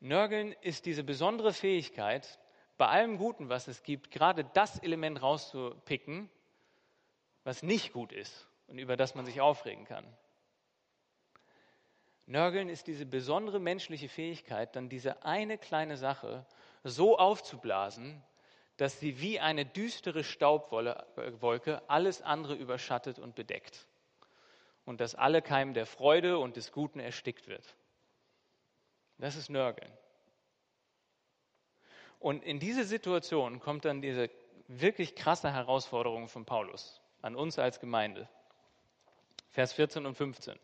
Nörgeln 0.00 0.52
ist 0.60 0.86
diese 0.86 1.02
besondere 1.02 1.52
Fähigkeit, 1.52 2.38
bei 2.76 2.86
allem 2.86 3.18
Guten, 3.18 3.48
was 3.48 3.66
es 3.66 3.82
gibt, 3.82 4.10
gerade 4.10 4.44
das 4.54 4.78
Element 4.78 5.20
rauszupicken, 5.20 6.30
was 7.42 7.62
nicht 7.62 7.92
gut 7.92 8.12
ist 8.12 8.46
und 8.68 8.78
über 8.78 8.96
das 8.96 9.14
man 9.14 9.26
sich 9.26 9.40
aufregen 9.40 9.84
kann. 9.84 10.06
Nörgeln 12.26 12.68
ist 12.68 12.86
diese 12.86 13.06
besondere 13.06 13.58
menschliche 13.58 14.08
Fähigkeit, 14.08 14.76
dann 14.76 14.88
diese 14.88 15.24
eine 15.24 15.58
kleine 15.58 15.96
Sache 15.96 16.46
so 16.84 17.18
aufzublasen, 17.18 18.22
dass 18.76 19.00
sie 19.00 19.20
wie 19.20 19.40
eine 19.40 19.64
düstere 19.64 20.22
Staubwolke 20.22 21.82
alles 21.88 22.22
andere 22.22 22.54
überschattet 22.54 23.18
und 23.18 23.34
bedeckt. 23.34 23.88
Und 24.84 25.00
dass 25.00 25.14
alle 25.14 25.42
Keim 25.42 25.74
der 25.74 25.86
Freude 25.86 26.38
und 26.38 26.56
des 26.56 26.70
Guten 26.70 27.00
erstickt 27.00 27.48
wird. 27.48 27.76
Das 29.18 29.36
ist 29.36 29.50
Nörgeln. 29.50 29.92
Und 32.20 32.42
in 32.44 32.58
diese 32.58 32.84
Situation 32.84 33.60
kommt 33.60 33.84
dann 33.84 34.02
diese 34.02 34.30
wirklich 34.66 35.14
krasse 35.14 35.52
Herausforderung 35.52 36.28
von 36.28 36.44
Paulus 36.44 37.00
an 37.22 37.36
uns 37.36 37.58
als 37.58 37.80
Gemeinde. 37.80 38.28
Vers 39.50 39.72
14 39.72 40.06
und 40.06 40.14
15. 40.14 40.58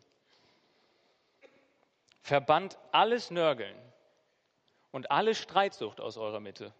Verbannt 2.21 2.77
alles 2.91 3.29
Nörgeln 3.31 3.75
und 4.91 5.11
alle 5.11 5.35
Streitsucht 5.35 5.99
aus 5.99 6.17
eurer 6.17 6.39
Mitte, 6.39 6.73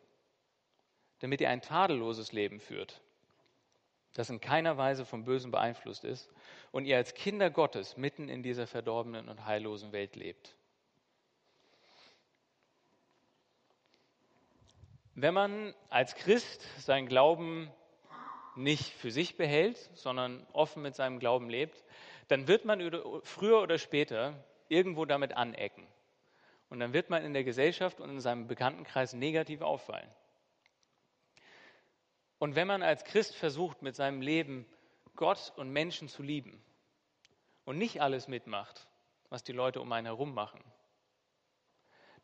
damit 1.19 1.41
ihr 1.41 1.49
ein 1.49 1.61
tadelloses 1.61 2.31
Leben 2.31 2.59
führt, 2.59 3.01
das 4.13 4.29
in 4.29 4.39
keiner 4.39 4.77
Weise 4.77 5.05
vom 5.05 5.25
Bösen 5.25 5.51
beeinflusst 5.51 6.03
ist 6.03 6.31
und 6.71 6.85
ihr 6.85 6.97
als 6.97 7.13
Kinder 7.13 7.49
Gottes 7.49 7.97
mitten 7.97 8.29
in 8.29 8.43
dieser 8.43 8.67
verdorbenen 8.67 9.29
und 9.29 9.45
heillosen 9.45 9.91
Welt 9.91 10.15
lebt. 10.15 10.55
Wenn 15.17 15.33
man 15.33 15.73
als 15.89 16.13
Christ 16.15 16.61
seinen 16.77 17.07
Glauben 17.07 17.71
nicht 18.57 18.91
für 18.91 19.11
sich 19.11 19.37
behält, 19.37 19.77
sondern 19.93 20.45
offen 20.51 20.81
mit 20.81 20.93
seinem 20.93 21.19
Glauben 21.19 21.49
lebt, 21.49 21.85
dann 22.27 22.49
wird 22.49 22.65
man 22.65 22.91
früher 23.23 23.61
oder 23.61 23.77
später 23.77 24.43
irgendwo 24.67 25.05
damit 25.05 25.31
anecken. 25.31 25.87
Und 26.69 26.81
dann 26.81 26.91
wird 26.91 27.09
man 27.09 27.23
in 27.23 27.33
der 27.33 27.45
Gesellschaft 27.45 28.01
und 28.01 28.09
in 28.09 28.19
seinem 28.19 28.47
Bekanntenkreis 28.47 29.13
negativ 29.13 29.61
auffallen. 29.61 30.09
Und 32.37 32.55
wenn 32.55 32.67
man 32.67 32.83
als 32.83 33.05
Christ 33.05 33.37
versucht, 33.37 33.81
mit 33.81 33.95
seinem 33.95 34.21
Leben 34.21 34.65
Gott 35.15 35.53
und 35.55 35.69
Menschen 35.69 36.09
zu 36.09 36.23
lieben 36.23 36.61
und 37.63 37.77
nicht 37.77 38.01
alles 38.01 38.27
mitmacht, 38.27 38.85
was 39.29 39.43
die 39.43 39.53
Leute 39.53 39.79
um 39.79 39.89
einen 39.93 40.07
herum 40.07 40.33
machen, 40.33 40.61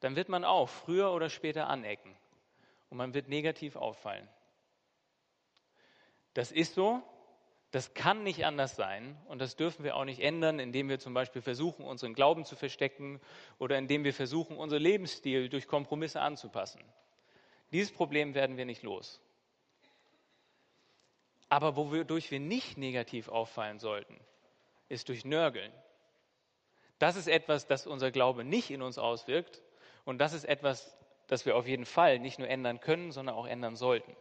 dann 0.02 0.18
wird 0.18 0.28
man 0.28 0.44
auch 0.44 0.68
früher 0.68 1.14
oder 1.14 1.30
später 1.30 1.70
anecken 1.70 2.18
und 2.92 2.98
man 2.98 3.16
wird 3.16 3.28
negativ 3.28 3.76
auffallen. 3.76 4.30
Das 6.36 6.52
ist 6.52 6.76
so 6.76 7.02
das 7.72 7.94
kann 7.94 8.24
nicht 8.24 8.46
anders 8.46 8.76
sein 8.76 9.18
und 9.28 9.40
das 9.40 9.56
dürfen 9.56 9.86
wir 9.86 9.96
auch 9.96 10.04
nicht 10.04 10.20
ändern, 10.20 10.60
indem 10.60 10.90
wir 10.90 11.00
zum 11.00 11.14
Beispiel 11.14 11.42
versuchen, 11.42 11.86
unseren 11.86 12.14
Glauben 12.14 12.44
zu 12.44 12.58
verstecken 12.58 13.22
oder 13.60 13.78
indem 13.78 14.04
wir 14.04 14.14
versuchen, 14.14 14.58
unseren 14.58 14.82
Lebensstil 14.82 15.48
durch 15.48 15.68
Kompromisse 15.68 16.20
anzupassen. 16.20 16.82
Dieses 17.72 17.94
Problem 17.94 18.34
werden 18.34 18.58
wir 18.58 18.66
nicht 18.66 18.84
los. 18.84 19.22
Aber 21.48 21.78
wodurch 21.78 22.30
wir 22.30 22.42
nicht 22.42 22.78
negativ 22.78 23.30
auffallen 23.30 23.80
sollten, 23.80 24.20
ist 24.90 25.08
durch 25.08 25.24
Nörgeln. 25.24 25.72
Das 27.00 27.16
ist 27.16 27.28
etwas, 27.28 27.68
das 27.68 27.88
unser 27.88 28.12
Glaube 28.12 28.44
nicht 28.44 28.70
in 28.70 28.82
uns 28.82 28.98
auswirkt 28.98 29.62
und 30.04 30.18
das 30.18 30.34
ist 30.34 30.44
etwas, 30.44 30.94
das 31.32 31.46
wir 31.46 31.56
auf 31.56 31.66
jeden 31.66 31.86
Fall 31.86 32.20
nicht 32.20 32.40
nur 32.40 32.50
ändern 32.50 32.82
können, 32.82 33.14
sondern 33.14 33.36
auch 33.36 33.48
ändern 33.48 33.78
sollten. 33.78 34.14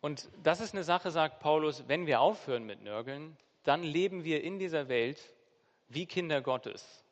Und 0.00 0.30
das 0.42 0.60
ist 0.60 0.72
eine 0.72 0.82
Sache, 0.82 1.10
sagt 1.10 1.40
Paulus, 1.40 1.86
wenn 1.86 2.06
wir 2.06 2.22
aufhören 2.22 2.64
mit 2.64 2.80
Nörgeln, 2.80 3.36
dann 3.62 3.82
leben 3.82 4.24
wir 4.24 4.42
in 4.42 4.58
dieser 4.58 4.88
Welt 4.88 5.30
wie 5.88 6.06
Kinder 6.06 6.40
Gottes. 6.40 7.04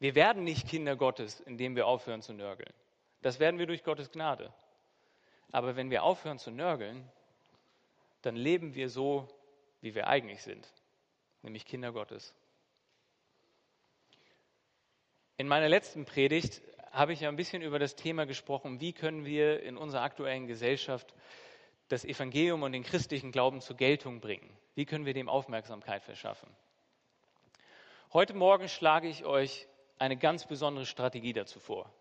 Wir 0.00 0.14
werden 0.14 0.44
nicht 0.44 0.68
Kinder 0.68 0.96
Gottes, 0.96 1.40
indem 1.40 1.76
wir 1.76 1.86
aufhören 1.86 2.20
zu 2.20 2.34
nörgeln. 2.34 2.74
Das 3.22 3.40
werden 3.40 3.58
wir 3.58 3.66
durch 3.66 3.84
Gottes 3.84 4.10
Gnade. 4.10 4.52
Aber 5.50 5.76
wenn 5.76 5.88
wir 5.88 6.02
aufhören 6.02 6.38
zu 6.38 6.50
nörgeln, 6.50 7.10
dann 8.20 8.36
leben 8.36 8.74
wir 8.74 8.90
so, 8.90 9.26
wie 9.80 9.94
wir 9.94 10.08
eigentlich 10.08 10.42
sind, 10.42 10.70
nämlich 11.40 11.64
Kinder 11.64 11.92
Gottes. 11.92 12.34
In 15.38 15.48
meiner 15.48 15.68
letzten 15.68 16.06
Predigt 16.06 16.62
habe 16.92 17.12
ich 17.12 17.20
ja 17.20 17.28
ein 17.28 17.36
bisschen 17.36 17.60
über 17.60 17.78
das 17.78 17.94
Thema 17.94 18.24
gesprochen, 18.24 18.80
wie 18.80 18.94
können 18.94 19.26
wir 19.26 19.62
in 19.62 19.76
unserer 19.76 20.02
aktuellen 20.02 20.46
Gesellschaft 20.46 21.14
das 21.88 22.06
Evangelium 22.06 22.62
und 22.62 22.72
den 22.72 22.82
christlichen 22.82 23.32
Glauben 23.32 23.60
zur 23.60 23.76
Geltung 23.76 24.20
bringen? 24.20 24.50
Wie 24.74 24.86
können 24.86 25.04
wir 25.04 25.12
dem 25.12 25.28
Aufmerksamkeit 25.28 26.02
verschaffen? 26.02 26.48
Heute 28.14 28.32
Morgen 28.32 28.66
schlage 28.68 29.08
ich 29.08 29.26
euch 29.26 29.68
eine 29.98 30.16
ganz 30.16 30.46
besondere 30.46 30.86
Strategie 30.86 31.34
dazu 31.34 31.60
vor. 31.60 31.92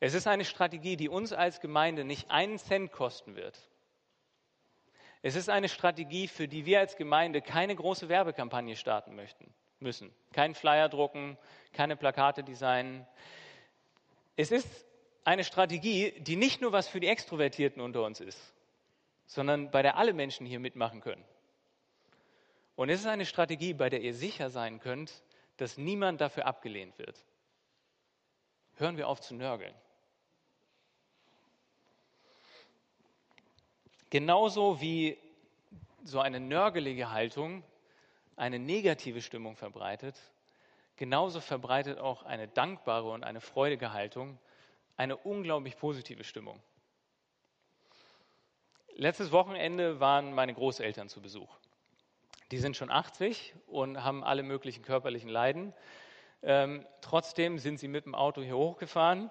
Es 0.00 0.12
ist 0.12 0.26
eine 0.26 0.44
Strategie, 0.44 0.96
die 0.96 1.08
uns 1.08 1.32
als 1.32 1.60
Gemeinde 1.60 2.04
nicht 2.04 2.30
einen 2.30 2.58
Cent 2.58 2.92
kosten 2.92 3.36
wird. 3.36 3.58
Es 5.22 5.34
ist 5.34 5.48
eine 5.48 5.68
Strategie, 5.68 6.28
für 6.28 6.46
die 6.46 6.66
wir 6.66 6.80
als 6.80 6.96
Gemeinde 6.96 7.40
keine 7.40 7.74
große 7.74 8.10
Werbekampagne 8.10 8.76
starten 8.76 9.16
möchten, 9.16 9.52
müssen. 9.80 10.12
Keinen 10.32 10.54
Flyer 10.54 10.88
drucken, 10.88 11.38
keine 11.72 11.96
Plakate 11.96 12.42
designen. 12.42 13.06
Es 14.36 14.50
ist 14.50 14.68
eine 15.24 15.44
Strategie, 15.44 16.12
die 16.20 16.36
nicht 16.36 16.60
nur 16.60 16.72
was 16.72 16.88
für 16.88 17.00
die 17.00 17.08
Extrovertierten 17.08 17.82
unter 17.82 18.04
uns 18.04 18.20
ist, 18.20 18.40
sondern 19.26 19.70
bei 19.70 19.82
der 19.82 19.96
alle 19.96 20.12
Menschen 20.12 20.46
hier 20.46 20.60
mitmachen 20.60 21.00
können. 21.00 21.24
Und 22.76 22.90
es 22.90 23.00
ist 23.00 23.06
eine 23.06 23.26
Strategie, 23.26 23.74
bei 23.74 23.90
der 23.90 24.00
ihr 24.00 24.14
sicher 24.14 24.50
sein 24.50 24.78
könnt, 24.78 25.22
dass 25.56 25.76
niemand 25.76 26.20
dafür 26.20 26.46
abgelehnt 26.46 26.98
wird. 26.98 27.24
Hören 28.76 28.96
wir 28.96 29.08
auf 29.08 29.20
zu 29.20 29.34
nörgeln. 29.34 29.74
Genauso 34.10 34.80
wie 34.80 35.18
so 36.04 36.20
eine 36.20 36.40
nörgelige 36.40 37.10
Haltung 37.10 37.62
eine 38.38 38.58
negative 38.58 39.20
Stimmung 39.20 39.56
verbreitet, 39.56 40.16
genauso 40.96 41.40
verbreitet 41.40 41.98
auch 41.98 42.22
eine 42.22 42.48
dankbare 42.48 43.10
und 43.10 43.24
eine 43.24 43.40
freudige 43.40 43.92
Haltung 43.92 44.38
eine 44.96 45.16
unglaublich 45.16 45.76
positive 45.76 46.24
Stimmung. 46.24 46.60
Letztes 48.94 49.30
Wochenende 49.30 50.00
waren 50.00 50.34
meine 50.34 50.52
Großeltern 50.54 51.08
zu 51.08 51.22
Besuch. 51.22 51.56
Die 52.50 52.58
sind 52.58 52.76
schon 52.76 52.90
80 52.90 53.54
und 53.66 54.02
haben 54.02 54.24
alle 54.24 54.42
möglichen 54.42 54.82
körperlichen 54.82 55.28
Leiden. 55.28 55.72
Ähm, 56.42 56.84
trotzdem 57.00 57.58
sind 57.58 57.78
sie 57.78 57.88
mit 57.88 58.06
dem 58.06 58.14
Auto 58.14 58.42
hier 58.42 58.56
hochgefahren 58.56 59.30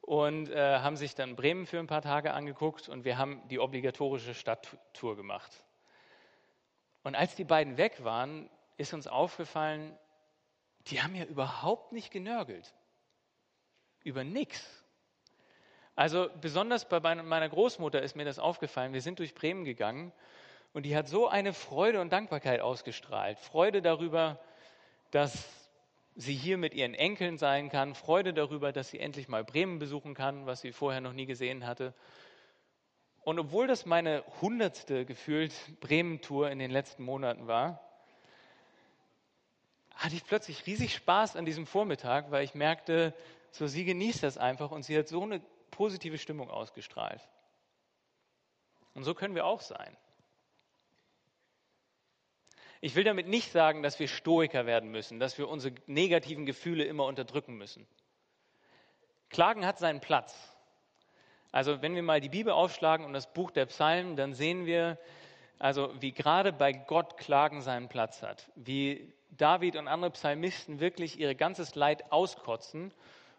und 0.00 0.50
äh, 0.50 0.78
haben 0.78 0.96
sich 0.96 1.14
dann 1.14 1.36
Bremen 1.36 1.66
für 1.66 1.78
ein 1.78 1.86
paar 1.86 2.02
Tage 2.02 2.32
angeguckt 2.32 2.88
und 2.88 3.04
wir 3.04 3.18
haben 3.18 3.42
die 3.48 3.58
obligatorische 3.58 4.34
Stadttour 4.34 5.16
gemacht. 5.16 5.64
Und 7.02 7.14
als 7.14 7.34
die 7.34 7.44
beiden 7.44 7.76
weg 7.76 8.04
waren, 8.04 8.50
ist 8.76 8.94
uns 8.94 9.06
aufgefallen, 9.06 9.96
die 10.86 11.02
haben 11.02 11.14
ja 11.14 11.24
überhaupt 11.24 11.92
nicht 11.92 12.10
genörgelt. 12.10 12.74
Über 14.02 14.24
nichts. 14.24 14.84
Also 15.94 16.30
besonders 16.40 16.88
bei 16.88 17.00
meiner 17.00 17.48
Großmutter 17.48 18.00
ist 18.00 18.16
mir 18.16 18.24
das 18.24 18.38
aufgefallen. 18.38 18.92
Wir 18.92 19.02
sind 19.02 19.18
durch 19.18 19.34
Bremen 19.34 19.64
gegangen 19.64 20.12
und 20.72 20.84
die 20.84 20.96
hat 20.96 21.08
so 21.08 21.28
eine 21.28 21.52
Freude 21.52 22.00
und 22.00 22.10
Dankbarkeit 22.10 22.60
ausgestrahlt. 22.60 23.38
Freude 23.38 23.82
darüber, 23.82 24.38
dass 25.10 25.48
sie 26.16 26.34
hier 26.34 26.56
mit 26.58 26.74
ihren 26.74 26.94
Enkeln 26.94 27.38
sein 27.38 27.68
kann. 27.68 27.94
Freude 27.94 28.32
darüber, 28.32 28.72
dass 28.72 28.90
sie 28.90 29.00
endlich 29.00 29.28
mal 29.28 29.44
Bremen 29.44 29.78
besuchen 29.78 30.14
kann, 30.14 30.46
was 30.46 30.60
sie 30.60 30.72
vorher 30.72 31.00
noch 31.00 31.12
nie 31.12 31.26
gesehen 31.26 31.66
hatte. 31.66 31.94
Und 33.30 33.38
obwohl 33.38 33.68
das 33.68 33.86
meine 33.86 34.24
hundertste 34.40 35.06
gefühlt 35.06 35.54
Bremen-Tour 35.78 36.50
in 36.50 36.58
den 36.58 36.72
letzten 36.72 37.04
Monaten 37.04 37.46
war, 37.46 37.80
hatte 39.94 40.16
ich 40.16 40.24
plötzlich 40.24 40.66
riesig 40.66 40.96
Spaß 40.96 41.36
an 41.36 41.44
diesem 41.44 41.64
Vormittag, 41.64 42.32
weil 42.32 42.42
ich 42.42 42.56
merkte, 42.56 43.14
so 43.52 43.68
sie 43.68 43.84
genießt 43.84 44.24
das 44.24 44.36
einfach 44.36 44.72
und 44.72 44.82
sie 44.82 44.98
hat 44.98 45.06
so 45.06 45.22
eine 45.22 45.38
positive 45.70 46.18
Stimmung 46.18 46.50
ausgestrahlt. 46.50 47.20
Und 48.94 49.04
so 49.04 49.14
können 49.14 49.36
wir 49.36 49.46
auch 49.46 49.60
sein. 49.60 49.96
Ich 52.80 52.96
will 52.96 53.04
damit 53.04 53.28
nicht 53.28 53.52
sagen, 53.52 53.84
dass 53.84 54.00
wir 54.00 54.08
Stoiker 54.08 54.66
werden 54.66 54.90
müssen, 54.90 55.20
dass 55.20 55.38
wir 55.38 55.48
unsere 55.48 55.76
negativen 55.86 56.46
Gefühle 56.46 56.82
immer 56.82 57.04
unterdrücken 57.04 57.56
müssen. 57.56 57.86
Klagen 59.28 59.64
hat 59.64 59.78
seinen 59.78 60.00
Platz. 60.00 60.49
Also 61.52 61.82
wenn 61.82 61.94
wir 61.94 62.02
mal 62.02 62.20
die 62.20 62.28
Bibel 62.28 62.52
aufschlagen 62.52 63.04
und 63.04 63.12
das 63.12 63.32
Buch 63.32 63.50
der 63.50 63.66
Psalmen, 63.66 64.16
dann 64.16 64.34
sehen 64.34 64.66
wir, 64.66 64.98
also 65.58 65.92
wie 66.00 66.12
gerade 66.12 66.52
bei 66.52 66.72
Gott 66.72 67.16
Klagen 67.16 67.60
seinen 67.60 67.88
Platz 67.88 68.22
hat, 68.22 68.50
wie 68.54 69.12
David 69.30 69.76
und 69.76 69.88
andere 69.88 70.12
Psalmisten 70.12 70.80
wirklich 70.80 71.18
ihr 71.18 71.34
ganzes 71.34 71.74
Leid 71.74 72.12
auskotzen 72.12 72.92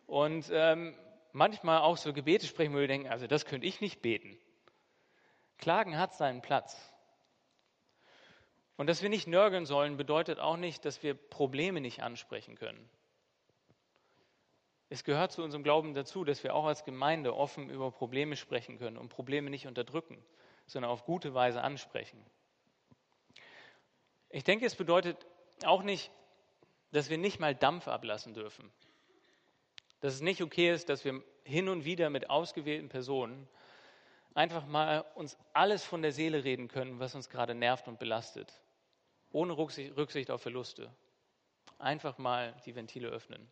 und 0.07 0.49
ähm, 0.51 0.95
manchmal 1.31 1.79
auch 1.79 1.97
so 1.97 2.13
Gebete 2.13 2.45
sprechen, 2.45 2.73
wo 2.73 2.79
wir 2.79 2.87
denken, 2.87 3.07
also 3.07 3.27
das 3.27 3.45
könnte 3.45 3.67
ich 3.67 3.81
nicht 3.81 4.01
beten. 4.01 4.37
Klagen 5.57 5.97
hat 5.97 6.13
seinen 6.15 6.41
Platz. 6.41 6.91
Und 8.77 8.87
dass 8.87 9.01
wir 9.01 9.09
nicht 9.09 9.27
nörgeln 9.27 9.65
sollen, 9.65 9.95
bedeutet 9.95 10.39
auch 10.39 10.57
nicht, 10.57 10.85
dass 10.85 11.03
wir 11.03 11.13
Probleme 11.13 11.81
nicht 11.81 12.01
ansprechen 12.01 12.55
können. 12.55 12.89
Es 14.91 15.05
gehört 15.05 15.31
zu 15.31 15.41
unserem 15.41 15.63
Glauben 15.63 15.93
dazu, 15.93 16.25
dass 16.25 16.43
wir 16.43 16.53
auch 16.53 16.65
als 16.65 16.83
Gemeinde 16.83 17.33
offen 17.33 17.69
über 17.69 17.91
Probleme 17.91 18.35
sprechen 18.35 18.77
können 18.77 18.97
und 18.97 19.07
Probleme 19.07 19.49
nicht 19.49 19.65
unterdrücken, 19.65 20.21
sondern 20.65 20.91
auf 20.91 21.05
gute 21.05 21.33
Weise 21.33 21.61
ansprechen. 21.61 22.21
Ich 24.29 24.43
denke, 24.43 24.65
es 24.65 24.75
bedeutet 24.75 25.25
auch 25.63 25.81
nicht, 25.81 26.11
dass 26.91 27.09
wir 27.09 27.17
nicht 27.17 27.39
mal 27.39 27.55
Dampf 27.55 27.87
ablassen 27.87 28.33
dürfen. 28.33 28.69
Dass 30.01 30.13
es 30.13 30.19
nicht 30.19 30.41
okay 30.41 30.73
ist, 30.73 30.89
dass 30.89 31.05
wir 31.05 31.23
hin 31.45 31.69
und 31.69 31.85
wieder 31.85 32.09
mit 32.09 32.29
ausgewählten 32.29 32.89
Personen 32.89 33.47
einfach 34.33 34.65
mal 34.65 35.05
uns 35.15 35.37
alles 35.53 35.85
von 35.85 36.01
der 36.01 36.11
Seele 36.11 36.43
reden 36.43 36.67
können, 36.67 36.99
was 36.99 37.15
uns 37.15 37.29
gerade 37.29 37.55
nervt 37.55 37.87
und 37.87 37.97
belastet. 37.97 38.61
Ohne 39.31 39.57
Rücksicht 39.57 40.31
auf 40.31 40.41
Verluste. 40.41 40.93
Einfach 41.79 42.17
mal 42.17 42.53
die 42.65 42.75
Ventile 42.75 43.07
öffnen. 43.07 43.49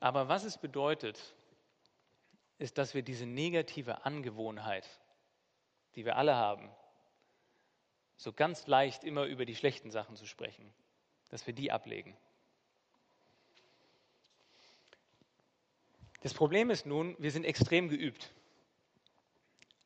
Aber 0.00 0.28
was 0.28 0.44
es 0.44 0.58
bedeutet, 0.58 1.34
ist, 2.58 2.78
dass 2.78 2.94
wir 2.94 3.02
diese 3.02 3.26
negative 3.26 4.04
Angewohnheit, 4.04 4.88
die 5.94 6.04
wir 6.04 6.16
alle 6.16 6.36
haben, 6.36 6.70
so 8.16 8.32
ganz 8.32 8.66
leicht 8.66 9.04
immer 9.04 9.24
über 9.24 9.44
die 9.44 9.56
schlechten 9.56 9.90
Sachen 9.90 10.16
zu 10.16 10.26
sprechen, 10.26 10.72
dass 11.28 11.46
wir 11.46 11.54
die 11.54 11.70
ablegen. 11.70 12.16
Das 16.22 16.34
Problem 16.34 16.70
ist 16.70 16.86
nun, 16.86 17.14
wir 17.18 17.30
sind 17.30 17.44
extrem 17.44 17.88
geübt. 17.88 18.32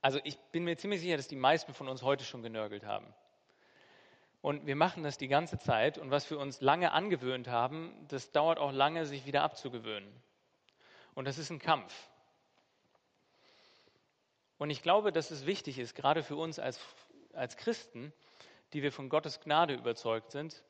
Also 0.00 0.21
ich 0.25 0.38
bin 0.52 0.64
mir 0.64 0.76
ziemlich 0.76 1.00
sicher, 1.00 1.17
dass 1.17 1.29
die 1.29 1.37
meisten 1.37 1.75
von 1.75 1.88
uns 1.88 2.02
heute 2.02 2.25
schon 2.25 2.43
genörgelt 2.43 2.85
haben. 2.85 3.12
Und 4.42 4.66
wir 4.66 4.76
machen 4.76 5.02
das 5.02 5.18
die 5.18 5.28
ganze 5.28 5.59
Zeit. 5.59 5.99
Und 5.99 6.11
was 6.11 6.30
wir 6.30 6.38
uns 6.38 6.61
lange 6.61 6.92
angewöhnt 6.92 7.49
haben, 7.49 8.06
das 8.09 8.32
dauert 8.32 8.59
auch 8.59 8.73
lange, 8.73 9.04
sich 9.04 9.26
wieder 9.26 9.42
abzugewöhnen. 9.42 10.11
Und 11.14 11.26
das 11.26 11.38
ist 11.38 11.50
ein 11.50 11.59
Kampf. 11.59 11.92
Und 14.56 14.70
ich 14.70 14.82
glaube, 14.82 15.12
dass 15.12 15.30
es 15.30 15.47
wichtig 15.47 15.78
ist, 15.78 15.94
gerade 15.94 16.23
für 16.23 16.37
uns 16.37 16.59
als, 16.59 16.80
als 17.32 17.56
Christen, 17.56 18.12
die 18.73 18.82
wir 18.82 18.92
von 18.92 19.09
Gottes 19.09 19.40
Gnade 19.40 19.75
überzeugt 19.75 20.30
sind, 20.30 20.62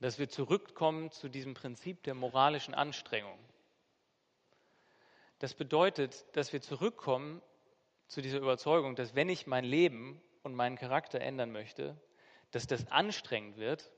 dass 0.00 0.18
wir 0.18 0.28
zurückkommen 0.28 1.10
zu 1.10 1.28
diesem 1.28 1.54
Prinzip 1.54 2.02
der 2.04 2.14
moralischen 2.14 2.74
Anstrengung. 2.74 3.38
Das 5.40 5.54
bedeutet, 5.54 6.24
dass 6.36 6.52
wir 6.52 6.60
zurückkommen 6.60 7.42
zu 8.06 8.20
dieser 8.20 8.38
Überzeugung, 8.38 8.96
dass 8.96 9.14
wenn 9.14 9.28
ich 9.28 9.46
mein 9.46 9.64
Leben 9.64 10.20
und 10.42 10.54
meinen 10.54 10.76
Charakter 10.76 11.20
ändern 11.20 11.52
möchte, 11.52 11.96
dass 12.50 12.66
das 12.66 12.90
anstrengend 12.90 13.56
wird 13.56 13.90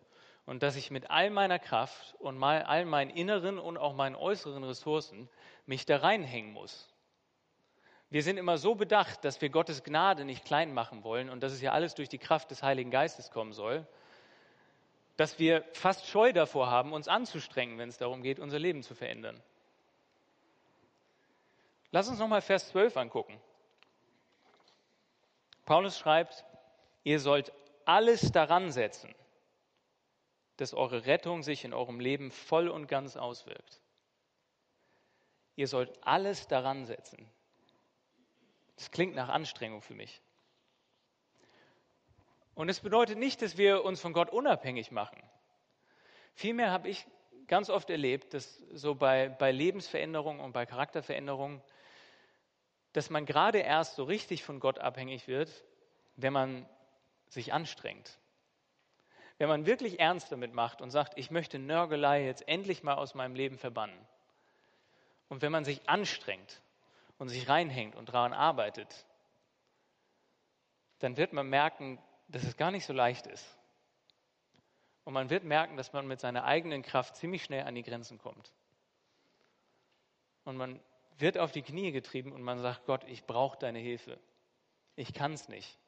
und 0.46 0.62
dass 0.62 0.76
ich 0.76 0.90
mit 0.90 1.10
all 1.10 1.30
meiner 1.30 1.58
Kraft 1.58 2.14
und 2.18 2.42
all 2.42 2.84
meinen 2.84 3.10
inneren 3.10 3.58
und 3.58 3.78
auch 3.78 3.94
meinen 3.94 4.16
äußeren 4.16 4.64
Ressourcen 4.64 5.28
mich 5.66 5.86
da 5.86 5.98
reinhängen 5.98 6.52
muss. 6.52 6.88
Wir 8.10 8.24
sind 8.24 8.38
immer 8.38 8.58
so 8.58 8.74
bedacht, 8.74 9.24
dass 9.24 9.40
wir 9.40 9.50
Gottes 9.50 9.84
Gnade 9.84 10.24
nicht 10.24 10.44
klein 10.44 10.74
machen 10.74 11.04
wollen 11.04 11.30
und 11.30 11.42
dass 11.42 11.52
es 11.52 11.60
ja 11.60 11.70
alles 11.70 11.94
durch 11.94 12.08
die 12.08 12.18
Kraft 12.18 12.50
des 12.50 12.62
Heiligen 12.62 12.90
Geistes 12.90 13.30
kommen 13.30 13.52
soll, 13.52 13.86
dass 15.16 15.38
wir 15.38 15.64
fast 15.74 16.06
Scheu 16.08 16.32
davor 16.32 16.70
haben, 16.70 16.92
uns 16.92 17.06
anzustrengen, 17.06 17.78
wenn 17.78 17.88
es 17.88 17.98
darum 17.98 18.22
geht, 18.22 18.40
unser 18.40 18.58
Leben 18.58 18.82
zu 18.82 18.96
verändern. 18.96 19.40
Lass 21.92 22.08
uns 22.08 22.18
nochmal 22.18 22.40
Vers 22.40 22.68
12 22.70 22.96
angucken. 22.96 23.40
Paulus 25.64 25.96
schreibt, 25.98 26.44
ihr 27.04 27.20
sollt 27.20 27.52
alles 27.86 28.32
daran 28.32 28.70
setzen, 28.70 29.14
dass 30.56 30.74
eure 30.74 31.06
Rettung 31.06 31.42
sich 31.42 31.64
in 31.64 31.72
eurem 31.72 32.00
Leben 32.00 32.30
voll 32.30 32.68
und 32.68 32.86
ganz 32.86 33.16
auswirkt. 33.16 33.80
Ihr 35.56 35.68
sollt 35.68 35.90
alles 36.06 36.48
daran 36.48 36.84
setzen. 36.86 37.30
Das 38.76 38.90
klingt 38.90 39.14
nach 39.14 39.28
Anstrengung 39.28 39.82
für 39.82 39.94
mich. 39.94 40.22
Und 42.54 42.68
es 42.68 42.80
bedeutet 42.80 43.18
nicht, 43.18 43.42
dass 43.42 43.56
wir 43.56 43.84
uns 43.84 44.00
von 44.00 44.12
Gott 44.12 44.30
unabhängig 44.30 44.90
machen. 44.90 45.22
Vielmehr 46.34 46.70
habe 46.70 46.88
ich 46.88 47.06
ganz 47.46 47.68
oft 47.68 47.90
erlebt, 47.90 48.34
dass 48.34 48.58
so 48.72 48.94
bei, 48.94 49.28
bei 49.28 49.50
Lebensveränderungen 49.50 50.40
und 50.40 50.52
bei 50.52 50.66
Charakterveränderungen, 50.66 51.62
dass 52.92 53.10
man 53.10 53.26
gerade 53.26 53.58
erst 53.58 53.96
so 53.96 54.04
richtig 54.04 54.42
von 54.44 54.60
Gott 54.60 54.78
abhängig 54.78 55.26
wird, 55.26 55.64
wenn 56.16 56.32
man 56.32 56.68
sich 57.30 57.52
anstrengt. 57.52 58.18
Wenn 59.38 59.48
man 59.48 59.64
wirklich 59.64 59.98
ernst 59.98 60.30
damit 60.30 60.52
macht 60.52 60.82
und 60.82 60.90
sagt, 60.90 61.16
ich 61.16 61.30
möchte 61.30 61.58
Nörgelei 61.58 62.26
jetzt 62.26 62.46
endlich 62.46 62.82
mal 62.82 62.94
aus 62.94 63.14
meinem 63.14 63.34
Leben 63.34 63.56
verbannen. 63.56 63.98
Und 65.28 65.40
wenn 65.40 65.50
man 65.50 65.64
sich 65.64 65.88
anstrengt 65.88 66.60
und 67.16 67.30
sich 67.30 67.48
reinhängt 67.48 67.96
und 67.96 68.10
daran 68.10 68.34
arbeitet, 68.34 69.06
dann 70.98 71.16
wird 71.16 71.32
man 71.32 71.48
merken, 71.48 71.98
dass 72.28 72.42
es 72.42 72.56
gar 72.58 72.70
nicht 72.70 72.84
so 72.84 72.92
leicht 72.92 73.26
ist. 73.26 73.56
Und 75.04 75.14
man 75.14 75.30
wird 75.30 75.44
merken, 75.44 75.76
dass 75.76 75.92
man 75.92 76.06
mit 76.06 76.20
seiner 76.20 76.44
eigenen 76.44 76.82
Kraft 76.82 77.16
ziemlich 77.16 77.42
schnell 77.42 77.64
an 77.64 77.74
die 77.74 77.82
Grenzen 77.82 78.18
kommt. 78.18 78.52
Und 80.44 80.56
man 80.56 80.80
wird 81.16 81.38
auf 81.38 81.52
die 81.52 81.62
Knie 81.62 81.92
getrieben 81.92 82.32
und 82.32 82.42
man 82.42 82.58
sagt, 82.58 82.84
Gott, 82.86 83.04
ich 83.04 83.24
brauche 83.24 83.58
deine 83.58 83.78
Hilfe. 83.78 84.18
Ich 84.96 85.14
kann 85.14 85.32
es 85.32 85.48
nicht. 85.48 85.78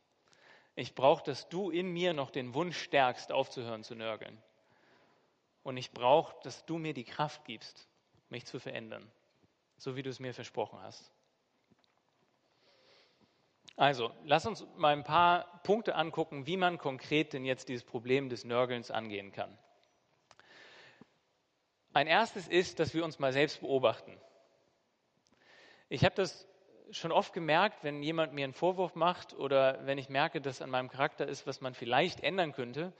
Ich 0.74 0.94
brauche, 0.94 1.22
dass 1.24 1.48
du 1.48 1.70
in 1.70 1.88
mir 1.88 2.14
noch 2.14 2.30
den 2.30 2.54
Wunsch 2.54 2.78
stärkst, 2.78 3.30
aufzuhören 3.30 3.84
zu 3.84 3.94
nörgeln. 3.94 4.42
Und 5.62 5.76
ich 5.76 5.92
brauche, 5.92 6.34
dass 6.42 6.64
du 6.64 6.78
mir 6.78 6.94
die 6.94 7.04
Kraft 7.04 7.44
gibst, 7.44 7.88
mich 8.30 8.46
zu 8.46 8.58
verändern, 8.58 9.10
so 9.76 9.96
wie 9.96 10.02
du 10.02 10.10
es 10.10 10.18
mir 10.18 10.34
versprochen 10.34 10.80
hast. 10.82 11.12
Also, 13.76 14.12
lass 14.24 14.46
uns 14.46 14.66
mal 14.76 14.92
ein 14.92 15.04
paar 15.04 15.60
Punkte 15.62 15.94
angucken, 15.94 16.46
wie 16.46 16.56
man 16.56 16.78
konkret 16.78 17.32
denn 17.32 17.44
jetzt 17.44 17.68
dieses 17.68 17.84
Problem 17.84 18.28
des 18.28 18.44
Nörgelns 18.44 18.90
angehen 18.90 19.32
kann. 19.32 19.56
Ein 21.94 22.06
erstes 22.06 22.48
ist, 22.48 22.78
dass 22.78 22.94
wir 22.94 23.04
uns 23.04 23.18
mal 23.18 23.32
selbst 23.32 23.60
beobachten. 23.60 24.18
Ich 25.88 26.04
habe 26.04 26.14
das 26.14 26.48
schon 26.92 27.12
oft 27.12 27.32
gemerkt, 27.32 27.82
wenn 27.82 28.02
jemand 28.02 28.32
mir 28.32 28.44
einen 28.44 28.52
Vorwurf 28.52 28.94
macht 28.94 29.34
oder 29.34 29.84
wenn 29.86 29.98
ich 29.98 30.08
merke, 30.08 30.40
dass 30.40 30.62
an 30.62 30.70
meinem 30.70 30.90
Charakter 30.90 31.26
ist, 31.26 31.46
was 31.46 31.60
man 31.60 31.74
vielleicht 31.74 32.20
ändern 32.20 32.52
könnte, 32.52 32.92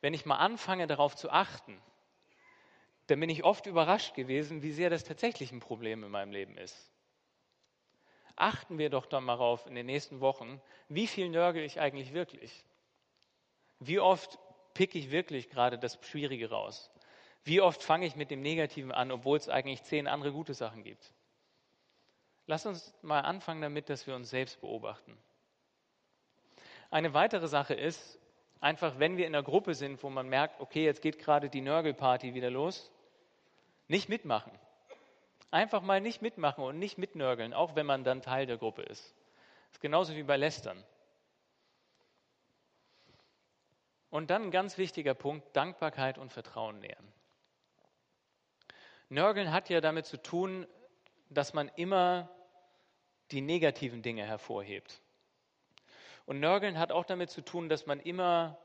wenn 0.00 0.14
ich 0.14 0.26
mal 0.26 0.36
anfange 0.36 0.86
darauf 0.86 1.16
zu 1.16 1.30
achten, 1.30 1.80
dann 3.06 3.20
bin 3.20 3.28
ich 3.28 3.44
oft 3.44 3.66
überrascht 3.66 4.14
gewesen, 4.14 4.62
wie 4.62 4.72
sehr 4.72 4.90
das 4.90 5.04
tatsächlich 5.04 5.52
ein 5.52 5.60
Problem 5.60 6.04
in 6.04 6.10
meinem 6.10 6.32
Leben 6.32 6.56
ist. 6.56 6.90
Achten 8.36 8.78
wir 8.78 8.90
doch 8.90 9.06
dann 9.06 9.24
mal 9.24 9.34
darauf 9.34 9.66
in 9.66 9.74
den 9.74 9.86
nächsten 9.86 10.20
Wochen, 10.20 10.60
wie 10.88 11.06
viel 11.06 11.28
nörgel 11.28 11.62
ich 11.64 11.80
eigentlich 11.80 12.12
wirklich? 12.12 12.64
Wie 13.78 14.00
oft 14.00 14.38
picke 14.74 14.98
ich 14.98 15.10
wirklich 15.10 15.50
gerade 15.50 15.78
das 15.78 15.98
Schwierige 16.02 16.50
raus? 16.50 16.90
Wie 17.44 17.60
oft 17.60 17.82
fange 17.82 18.06
ich 18.06 18.16
mit 18.16 18.30
dem 18.30 18.40
Negativen 18.40 18.90
an, 18.90 19.12
obwohl 19.12 19.36
es 19.36 19.48
eigentlich 19.48 19.82
zehn 19.84 20.08
andere 20.08 20.32
gute 20.32 20.54
Sachen 20.54 20.82
gibt? 20.82 21.13
Lass 22.46 22.66
uns 22.66 22.92
mal 23.02 23.20
anfangen 23.20 23.62
damit, 23.62 23.88
dass 23.88 24.06
wir 24.06 24.14
uns 24.14 24.30
selbst 24.30 24.60
beobachten. 24.60 25.16
Eine 26.90 27.14
weitere 27.14 27.48
Sache 27.48 27.74
ist, 27.74 28.18
einfach 28.60 28.98
wenn 28.98 29.16
wir 29.16 29.26
in 29.26 29.34
einer 29.34 29.42
Gruppe 29.42 29.74
sind, 29.74 30.02
wo 30.02 30.10
man 30.10 30.28
merkt, 30.28 30.60
okay, 30.60 30.84
jetzt 30.84 31.02
geht 31.02 31.18
gerade 31.18 31.48
die 31.48 31.60
Nörgelparty 31.60 32.34
wieder 32.34 32.50
los, 32.50 32.90
nicht 33.88 34.08
mitmachen. 34.08 34.52
Einfach 35.50 35.82
mal 35.82 36.00
nicht 36.00 36.20
mitmachen 36.20 36.64
und 36.64 36.78
nicht 36.78 36.98
mitnörgeln, 36.98 37.54
auch 37.54 37.76
wenn 37.76 37.86
man 37.86 38.04
dann 38.04 38.22
Teil 38.22 38.46
der 38.46 38.58
Gruppe 38.58 38.82
ist. 38.82 39.14
Das 39.68 39.78
ist 39.78 39.80
genauso 39.80 40.14
wie 40.14 40.22
bei 40.22 40.36
Lästern. 40.36 40.82
Und 44.10 44.30
dann 44.30 44.44
ein 44.44 44.50
ganz 44.50 44.78
wichtiger 44.78 45.14
Punkt, 45.14 45.56
Dankbarkeit 45.56 46.18
und 46.18 46.32
Vertrauen 46.32 46.78
nähern. 46.78 47.12
Nörgeln 49.08 49.52
hat 49.52 49.68
ja 49.68 49.80
damit 49.80 50.06
zu 50.06 50.20
tun, 50.20 50.66
dass 51.30 51.52
man 51.52 51.68
immer 51.76 52.30
die 53.30 53.40
negativen 53.40 54.02
Dinge 54.02 54.24
hervorhebt. 54.26 55.00
Und 56.26 56.40
Nörgeln 56.40 56.78
hat 56.78 56.92
auch 56.92 57.04
damit 57.04 57.30
zu 57.30 57.42
tun, 57.42 57.68
dass 57.68 57.86
man 57.86 58.00
immer 58.00 58.58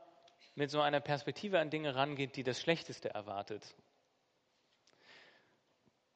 mit 0.54 0.70
so 0.70 0.80
einer 0.80 1.00
Perspektive 1.00 1.58
an 1.58 1.70
Dinge 1.70 1.94
rangeht, 1.94 2.36
die 2.36 2.42
das 2.42 2.60
Schlechteste 2.60 3.10
erwartet. 3.10 3.74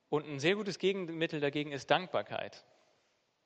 Und 0.08 0.26
ein 0.26 0.38
sehr 0.38 0.54
gutes 0.54 0.78
Gegenmittel 0.78 1.40
dagegen 1.40 1.72
ist 1.72 1.90
Dankbarkeit. 1.90 2.64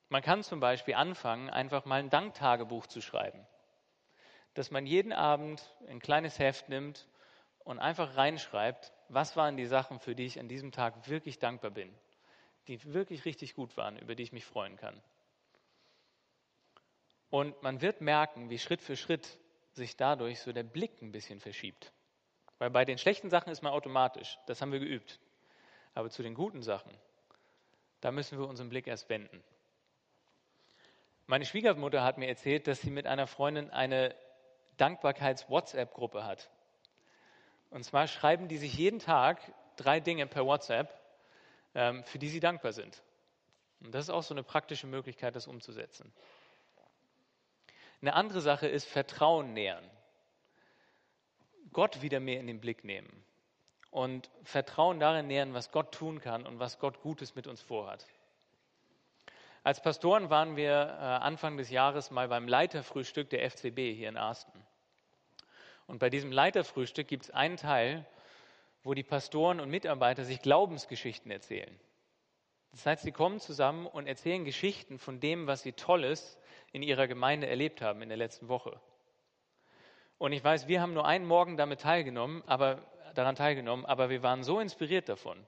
Man 0.09 0.23
kann 0.23 0.43
zum 0.43 0.61
Beispiel 0.61 0.95
anfangen, 0.95 1.51
einfach 1.51 1.85
mal 1.85 2.01
ein 2.01 2.11
Danktagebuch 2.11 2.87
zu 2.87 3.01
schreiben. 3.01 3.47
Dass 4.55 4.71
man 4.71 4.87
jeden 4.87 5.13
Abend 5.13 5.63
ein 5.89 6.01
kleines 6.01 6.39
Heft 6.39 6.69
nimmt 6.69 7.09
und 7.61 7.79
einfach 7.79 8.17
reinschreibt, 8.17 8.93
was 9.09 9.37
waren 9.37 9.57
die 9.57 9.67
Sachen, 9.67 9.99
für 9.99 10.15
die 10.15 10.27
ich 10.27 10.41
an 10.41 10.49
diesem 10.49 10.73
Tag 10.73 11.09
wirklich 11.09 11.39
dankbar 11.39 11.71
bin 11.71 11.95
die 12.69 12.93
wirklich 12.93 13.25
richtig 13.25 13.55
gut 13.55 13.77
waren, 13.77 13.99
über 13.99 14.15
die 14.15 14.23
ich 14.23 14.33
mich 14.33 14.45
freuen 14.45 14.77
kann. 14.77 15.01
Und 17.31 17.61
man 17.63 17.81
wird 17.81 18.01
merken, 18.01 18.51
wie 18.51 18.59
Schritt 18.59 18.81
für 18.81 18.97
Schritt 18.97 19.39
sich 19.73 19.97
dadurch 19.97 20.41
so 20.41 20.53
der 20.53 20.63
Blick 20.63 21.03
ein 21.03 21.13
bisschen 21.13 21.41
verschiebt. 21.41 21.93
Weil 22.59 22.71
bei 22.71 22.85
den 22.85 22.99
schlechten 22.99 23.31
Sachen 23.31 23.51
ist 23.51 23.63
man 23.63 23.73
automatisch, 23.73 24.39
das 24.47 24.61
haben 24.61 24.73
wir 24.73 24.81
geübt. 24.81 25.21
Aber 25.95 26.11
zu 26.11 26.23
den 26.23 26.35
guten 26.35 26.63
Sachen, 26.63 26.93
da 28.01 28.13
müssen 28.13 28.39
wir 28.39 28.47
unseren 28.47 28.69
Blick 28.69 28.87
erst 28.87 29.09
wenden. 29.09 29.43
Meine 31.27 31.45
Schwiegermutter 31.45 32.03
hat 32.03 32.19
mir 32.19 32.29
erzählt, 32.29 32.67
dass 32.67 32.81
sie 32.81 32.91
mit 32.91 33.07
einer 33.07 33.27
Freundin 33.27 33.71
eine 33.71 34.15
Dankbarkeits-WhatsApp-Gruppe 34.79 36.25
hat. 36.25 36.51
Und 37.71 37.85
zwar 37.85 38.07
schreiben 38.07 38.49
die 38.49 38.57
sich 38.57 38.75
jeden 38.75 38.99
Tag 38.99 39.41
drei 39.77 40.01
Dinge 40.01 40.27
per 40.27 40.47
WhatsApp, 40.47 40.98
für 41.73 42.19
die 42.19 42.29
sie 42.29 42.41
dankbar 42.41 42.73
sind. 42.73 43.03
Und 43.81 43.95
das 43.95 44.05
ist 44.05 44.11
auch 44.11 44.23
so 44.23 44.35
eine 44.35 44.43
praktische 44.43 44.87
Möglichkeit, 44.87 45.37
das 45.37 45.47
umzusetzen. 45.47 46.13
Eine 48.01 48.15
andere 48.15 48.41
Sache 48.41 48.67
ist 48.69 48.87
Vertrauen 48.87 49.53
nähern. 49.55 49.85
Gott 51.73 52.03
wieder 52.03 52.21
mehr 52.21 52.41
in 52.41 52.47
den 52.47 52.61
Blick 52.61 52.85
nehmen 52.85 53.25
und 53.91 54.31
Vertrauen 54.43 55.01
darin 55.01 55.27
nähern, 55.27 55.55
was 55.55 55.71
Gott 55.71 55.93
tun 55.93 56.21
kann 56.21 56.47
und 56.47 56.59
was 56.59 56.79
Gott 56.79 57.01
Gutes 57.01 57.35
mit 57.35 57.47
uns 57.47 57.61
vorhat. 57.61 58.07
Als 59.65 59.83
Pastoren 59.83 60.31
waren 60.31 60.57
wir 60.57 60.71
äh, 60.71 61.03
Anfang 61.03 61.57
des 61.57 61.71
Jahres 61.71 62.11
mal 62.11 62.29
beim 62.29 62.49
Leiterfrühstück 62.49 63.29
der 63.31 63.51
FCB 63.51 63.95
hier 63.95 64.09
in 64.09 64.17
Arsten. 64.17 64.65
Und 65.87 65.99
bei 65.99 66.11
diesem 66.11 66.33
Leiterfrühstück 66.33 67.09
gibt 67.09 67.25
es 67.25 67.31
einen 67.31 67.57
Teil, 67.57 68.07
wo 68.83 68.95
die 68.95 69.03
Pastoren 69.03 69.61
und 69.61 69.71
Mitarbeiter 69.71 70.25
sich 70.25 70.41
Glaubensgeschichten 70.41 71.31
erzählen. 71.31 71.79
Das 72.73 72.87
heißt, 72.87 73.03
sie 73.03 73.13
kommen 73.13 73.41
zusammen 73.41 73.87
und 73.87 74.07
erzählen 74.07 74.45
Geschichten 74.45 74.99
von 74.99 75.21
dem, 75.21 75.47
was 75.47 75.63
sie 75.63 75.73
Tolles 75.73 76.39
in 76.73 76.83
ihrer 76.83 77.09
Gemeinde 77.09 77.47
erlebt 77.47 77.81
haben 77.81 78.03
in 78.03 78.09
der 78.09 78.19
letzten 78.19 78.49
Woche. 78.49 78.81
Und 80.19 80.33
ich 80.33 80.43
weiß, 80.43 80.69
wir 80.69 80.81
haben 80.81 80.95
nur 80.95 81.07
einen 81.07 81.27
Morgen 81.27 81.57
damit 81.57 81.81
teilgenommen, 81.81 82.43
aber 82.47 82.83
daran 83.15 83.37
teilgenommen, 83.37 83.87
aber 83.87 84.11
wir 84.11 84.23
waren 84.23 84.43
so 84.43 84.61
inspiriert 84.61 85.09
davon. 85.09 85.39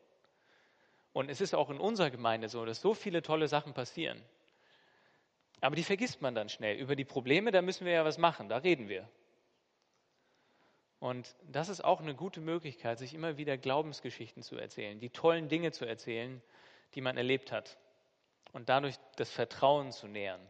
Und 1.12 1.28
es 1.28 1.40
ist 1.40 1.54
auch 1.54 1.70
in 1.70 1.78
unserer 1.78 2.10
Gemeinde 2.10 2.48
so, 2.48 2.64
dass 2.64 2.80
so 2.80 2.94
viele 2.94 3.22
tolle 3.22 3.48
Sachen 3.48 3.74
passieren. 3.74 4.22
Aber 5.60 5.76
die 5.76 5.82
vergisst 5.82 6.22
man 6.22 6.34
dann 6.34 6.48
schnell. 6.48 6.76
Über 6.76 6.96
die 6.96 7.04
Probleme, 7.04 7.50
da 7.50 7.62
müssen 7.62 7.84
wir 7.84 7.92
ja 7.92 8.04
was 8.04 8.16
machen, 8.16 8.48
da 8.48 8.58
reden 8.58 8.88
wir. 8.88 9.08
Und 11.00 11.34
das 11.50 11.70
ist 11.70 11.82
auch 11.82 12.00
eine 12.00 12.14
gute 12.14 12.40
Möglichkeit, 12.40 12.98
sich 12.98 13.14
immer 13.14 13.38
wieder 13.38 13.56
Glaubensgeschichten 13.56 14.42
zu 14.42 14.56
erzählen, 14.56 15.00
die 15.00 15.08
tollen 15.08 15.48
Dinge 15.48 15.72
zu 15.72 15.86
erzählen, 15.86 16.42
die 16.94 17.00
man 17.00 17.16
erlebt 17.16 17.52
hat. 17.52 17.78
Und 18.52 18.68
dadurch 18.68 18.96
das 19.16 19.30
Vertrauen 19.30 19.92
zu 19.92 20.06
nähern. 20.06 20.40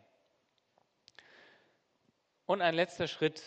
Und 2.47 2.63
ein 2.63 2.75
letzter 2.75 3.07
Schritt, 3.07 3.43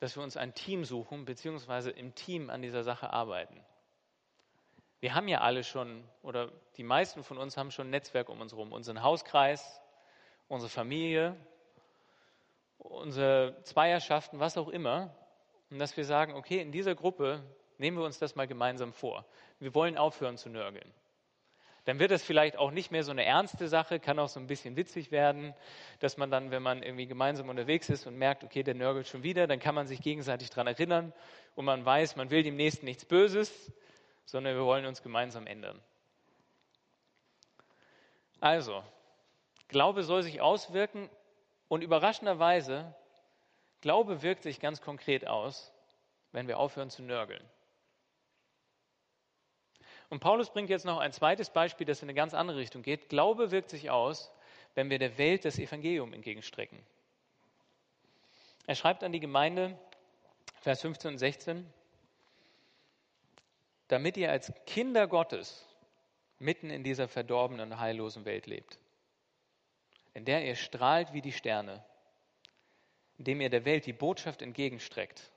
dass 0.00 0.16
wir 0.16 0.22
uns 0.22 0.36
ein 0.36 0.52
Team 0.52 0.84
suchen, 0.84 1.24
beziehungsweise 1.24 1.90
im 1.90 2.14
Team 2.14 2.50
an 2.50 2.60
dieser 2.60 2.82
Sache 2.82 3.10
arbeiten. 3.10 3.64
Wir 4.98 5.14
haben 5.14 5.28
ja 5.28 5.42
alle 5.42 5.62
schon, 5.62 6.02
oder 6.22 6.50
die 6.76 6.82
meisten 6.82 7.22
von 7.22 7.38
uns 7.38 7.56
haben 7.56 7.70
schon 7.70 7.88
ein 7.88 7.90
Netzwerk 7.90 8.30
um 8.30 8.40
uns 8.40 8.52
herum, 8.52 8.72
unseren 8.72 9.02
Hauskreis, 9.02 9.80
unsere 10.48 10.70
Familie, 10.70 11.36
unsere 12.78 13.62
Zweierschaften, 13.62 14.40
was 14.40 14.56
auch 14.56 14.68
immer. 14.68 15.14
Und 15.74 15.80
dass 15.80 15.96
wir 15.96 16.06
sagen, 16.06 16.32
okay, 16.32 16.62
in 16.62 16.72
dieser 16.72 16.94
Gruppe 16.94 17.42
nehmen 17.76 17.98
wir 17.98 18.04
uns 18.04 18.18
das 18.18 18.36
mal 18.36 18.46
gemeinsam 18.46 18.92
vor. 18.92 19.26
Wir 19.58 19.74
wollen 19.74 19.98
aufhören 19.98 20.38
zu 20.38 20.48
nörgeln 20.48 20.90
dann 21.84 21.98
wird 21.98 22.12
es 22.12 22.22
vielleicht 22.22 22.56
auch 22.56 22.70
nicht 22.70 22.90
mehr 22.90 23.04
so 23.04 23.10
eine 23.10 23.24
ernste 23.24 23.68
Sache, 23.68 24.00
kann 24.00 24.18
auch 24.18 24.28
so 24.28 24.40
ein 24.40 24.46
bisschen 24.46 24.76
witzig 24.76 25.10
werden, 25.10 25.54
dass 26.00 26.16
man 26.16 26.30
dann, 26.30 26.50
wenn 26.50 26.62
man 26.62 26.82
irgendwie 26.82 27.06
gemeinsam 27.06 27.48
unterwegs 27.50 27.90
ist 27.90 28.06
und 28.06 28.16
merkt, 28.16 28.42
okay, 28.42 28.62
der 28.62 28.74
nörgelt 28.74 29.06
schon 29.06 29.22
wieder, 29.22 29.46
dann 29.46 29.60
kann 29.60 29.74
man 29.74 29.86
sich 29.86 30.00
gegenseitig 30.00 30.48
daran 30.50 30.66
erinnern 30.66 31.12
und 31.54 31.66
man 31.66 31.84
weiß, 31.84 32.16
man 32.16 32.30
will 32.30 32.42
dem 32.42 32.56
Nächsten 32.56 32.86
nichts 32.86 33.04
Böses, 33.04 33.72
sondern 34.24 34.56
wir 34.56 34.64
wollen 34.64 34.86
uns 34.86 35.02
gemeinsam 35.02 35.46
ändern. 35.46 35.78
Also, 38.40 38.82
Glaube 39.68 40.02
soll 40.04 40.22
sich 40.22 40.40
auswirken 40.40 41.10
und 41.68 41.82
überraschenderweise, 41.82 42.94
Glaube 43.84 44.22
wirkt 44.22 44.44
sich 44.44 44.60
ganz 44.60 44.80
konkret 44.80 45.26
aus, 45.26 45.70
wenn 46.32 46.48
wir 46.48 46.58
aufhören 46.58 46.88
zu 46.88 47.02
nörgeln. 47.02 47.44
Und 50.08 50.20
Paulus 50.20 50.48
bringt 50.48 50.70
jetzt 50.70 50.86
noch 50.86 51.00
ein 51.00 51.12
zweites 51.12 51.50
Beispiel, 51.50 51.86
das 51.86 52.00
in 52.00 52.06
eine 52.08 52.14
ganz 52.14 52.32
andere 52.32 52.56
Richtung 52.56 52.80
geht. 52.80 53.10
Glaube 53.10 53.50
wirkt 53.50 53.68
sich 53.68 53.90
aus, 53.90 54.32
wenn 54.74 54.88
wir 54.88 54.98
der 54.98 55.18
Welt 55.18 55.44
das 55.44 55.58
Evangelium 55.58 56.14
entgegenstrecken. 56.14 56.78
Er 58.66 58.74
schreibt 58.74 59.04
an 59.04 59.12
die 59.12 59.20
Gemeinde, 59.20 59.78
Vers 60.62 60.80
15 60.80 61.10
und 61.10 61.18
16, 61.18 61.70
damit 63.88 64.16
ihr 64.16 64.30
als 64.30 64.50
Kinder 64.64 65.06
Gottes 65.06 65.68
mitten 66.38 66.70
in 66.70 66.84
dieser 66.84 67.06
verdorbenen 67.06 67.78
heillosen 67.78 68.24
Welt 68.24 68.46
lebt, 68.46 68.78
in 70.14 70.24
der 70.24 70.42
ihr 70.42 70.56
strahlt 70.56 71.12
wie 71.12 71.20
die 71.20 71.32
Sterne, 71.32 71.84
indem 73.18 73.40
ihr 73.40 73.50
der 73.50 73.64
Welt 73.64 73.86
die 73.86 73.92
Botschaft 73.92 74.42
entgegenstreckt, 74.42 75.30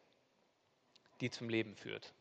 die 1.22 1.30
zum 1.30 1.50
Leben 1.50 1.76
führt. 1.76 2.14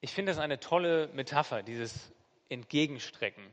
Ich 0.00 0.12
finde 0.12 0.32
das 0.32 0.38
eine 0.38 0.58
tolle 0.58 1.08
Metapher, 1.12 1.62
dieses 1.62 2.12
Entgegenstrecken. 2.48 3.44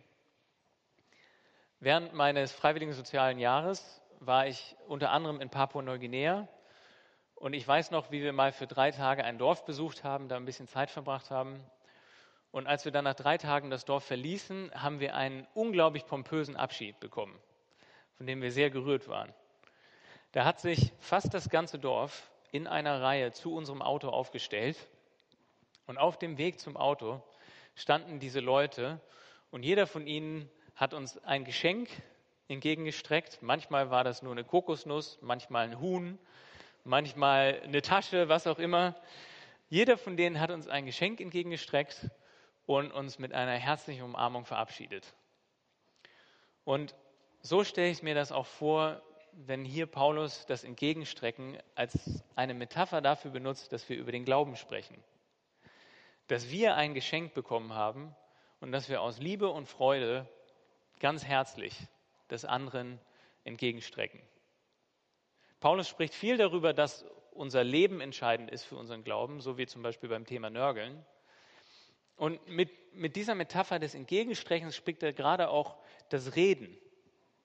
Während 1.80 2.14
meines 2.14 2.52
freiwilligen 2.52 2.94
sozialen 2.94 3.40
Jahres 3.40 4.02
war 4.20 4.48
ich 4.48 4.76
unter 4.88 5.12
anderem 5.12 5.42
in 5.42 5.50
Papua-Neuguinea 5.50 6.48
und 7.36 7.54
ich 7.54 7.66
weiß 7.66 7.92
noch, 7.92 8.12
wie 8.12 8.22
wir 8.22 8.34
mal 8.34 8.52
für 8.52 8.68
drei 8.68 8.92
Tage 8.92 9.24
ein 9.24 9.38
Dorf 9.38 9.64
besucht 9.64 10.04
haben, 10.04 10.28
da 10.28 10.36
ein 10.36 10.46
bisschen 10.46 10.68
Zeit 10.68 10.92
verbracht 10.92 11.32
haben. 11.32 11.64
Und 12.52 12.68
als 12.68 12.84
wir 12.84 12.92
dann 12.92 13.06
nach 13.06 13.16
drei 13.16 13.38
Tagen 13.38 13.70
das 13.70 13.86
Dorf 13.86 14.04
verließen, 14.04 14.72
haben 14.74 15.00
wir 15.00 15.16
einen 15.16 15.48
unglaublich 15.54 16.06
pompösen 16.06 16.58
Abschied 16.58 17.00
bekommen, 17.00 17.40
von 18.20 18.28
dem 18.28 18.42
wir 18.42 18.52
sehr 18.52 18.70
gerührt 18.70 19.08
waren. 19.08 19.34
Da 20.34 20.44
hat 20.44 20.60
sich 20.60 20.92
fast 21.00 21.34
das 21.34 21.50
ganze 21.50 21.80
Dorf 21.80 22.30
in 22.52 22.68
einer 22.68 23.02
Reihe 23.02 23.32
zu 23.32 23.56
unserem 23.56 23.82
Auto 23.82 24.10
aufgestellt 24.10 24.76
und 25.88 25.98
auf 25.98 26.20
dem 26.20 26.38
Weg 26.38 26.60
zum 26.60 26.76
Auto 26.76 27.24
standen 27.76 28.20
diese 28.20 28.42
Leute 28.42 29.00
und 29.52 29.64
jeder 29.64 29.88
von 29.88 30.06
ihnen 30.06 30.52
hat 30.76 30.94
uns 30.94 31.18
ein 31.24 31.46
Geschenk 31.46 31.88
entgegengestreckt. 32.50 33.42
Manchmal 33.42 33.90
war 33.90 34.04
das 34.04 34.22
nur 34.22 34.34
eine 34.34 34.44
Kokosnuss, 34.44 35.18
manchmal 35.22 35.70
ein 35.70 35.80
Huhn, 35.80 36.20
manchmal 36.84 37.62
eine 37.64 37.82
Tasche, 37.82 38.28
was 38.28 38.48
auch 38.48 38.60
immer. 38.60 38.96
Jeder 39.70 39.98
von 39.98 40.18
denen 40.18 40.42
hat 40.42 40.52
uns 40.52 40.68
ein 40.68 40.86
Geschenk 40.86 41.22
entgegengestreckt 41.22 42.10
und 42.66 42.92
uns 42.92 43.18
mit 43.18 43.32
einer 43.32 43.54
herzlichen 43.54 44.04
Umarmung 44.04 44.44
verabschiedet. 44.44 45.14
Und 46.66 46.94
so 47.42 47.64
stelle 47.64 47.90
ich 47.90 48.04
mir 48.04 48.16
das 48.16 48.32
auch 48.32 48.46
vor, 48.46 49.02
wenn 49.34 49.64
hier 49.64 49.86
Paulus 49.86 50.46
das 50.46 50.64
Entgegenstrecken 50.64 51.58
als 51.76 52.24
eine 52.36 52.54
Metapher 52.54 53.02
dafür 53.02 53.32
benutzt, 53.32 53.72
dass 53.72 53.88
wir 53.88 53.98
über 53.98 54.12
den 54.12 54.26
Glauben 54.26 54.56
sprechen 54.56 55.02
dass 56.30 56.52
wir 56.52 56.76
ein 56.76 56.94
Geschenk 56.94 57.34
bekommen 57.34 57.74
haben 57.74 58.16
und 58.62 58.72
dass 58.72 58.88
wir 58.88 59.02
aus 59.02 59.20
Liebe 59.20 59.50
und 59.50 59.68
Freude 59.68 60.30
ganz 61.00 61.26
herzlich 61.26 61.76
des 62.30 62.46
anderen 62.46 63.00
entgegenstrecken. 63.44 64.22
Paulus 65.60 65.90
spricht 65.90 66.14
viel 66.14 66.38
darüber, 66.38 66.72
dass 66.72 67.04
unser 67.32 67.64
Leben 67.64 68.00
entscheidend 68.00 68.52
ist 68.52 68.64
für 68.64 68.76
unseren 68.76 69.04
Glauben, 69.04 69.42
so 69.42 69.58
wie 69.58 69.66
zum 69.66 69.82
Beispiel 69.82 70.08
beim 70.08 70.26
Thema 70.26 70.52
Nörgeln. 70.52 71.04
Und 72.16 72.48
mit, 72.48 72.70
mit 72.94 73.16
dieser 73.16 73.34
Metapher 73.34 73.80
des 73.80 73.96
Entgegenstreckens 73.96 74.76
spricht 74.76 75.02
er 75.02 75.14
gerade 75.14 75.50
auch 75.50 75.78
das 76.10 76.36
Reden 76.36 76.78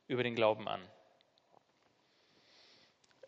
über 0.07 0.23
den 0.23 0.35
Glauben 0.35 0.69
an. 0.69 0.81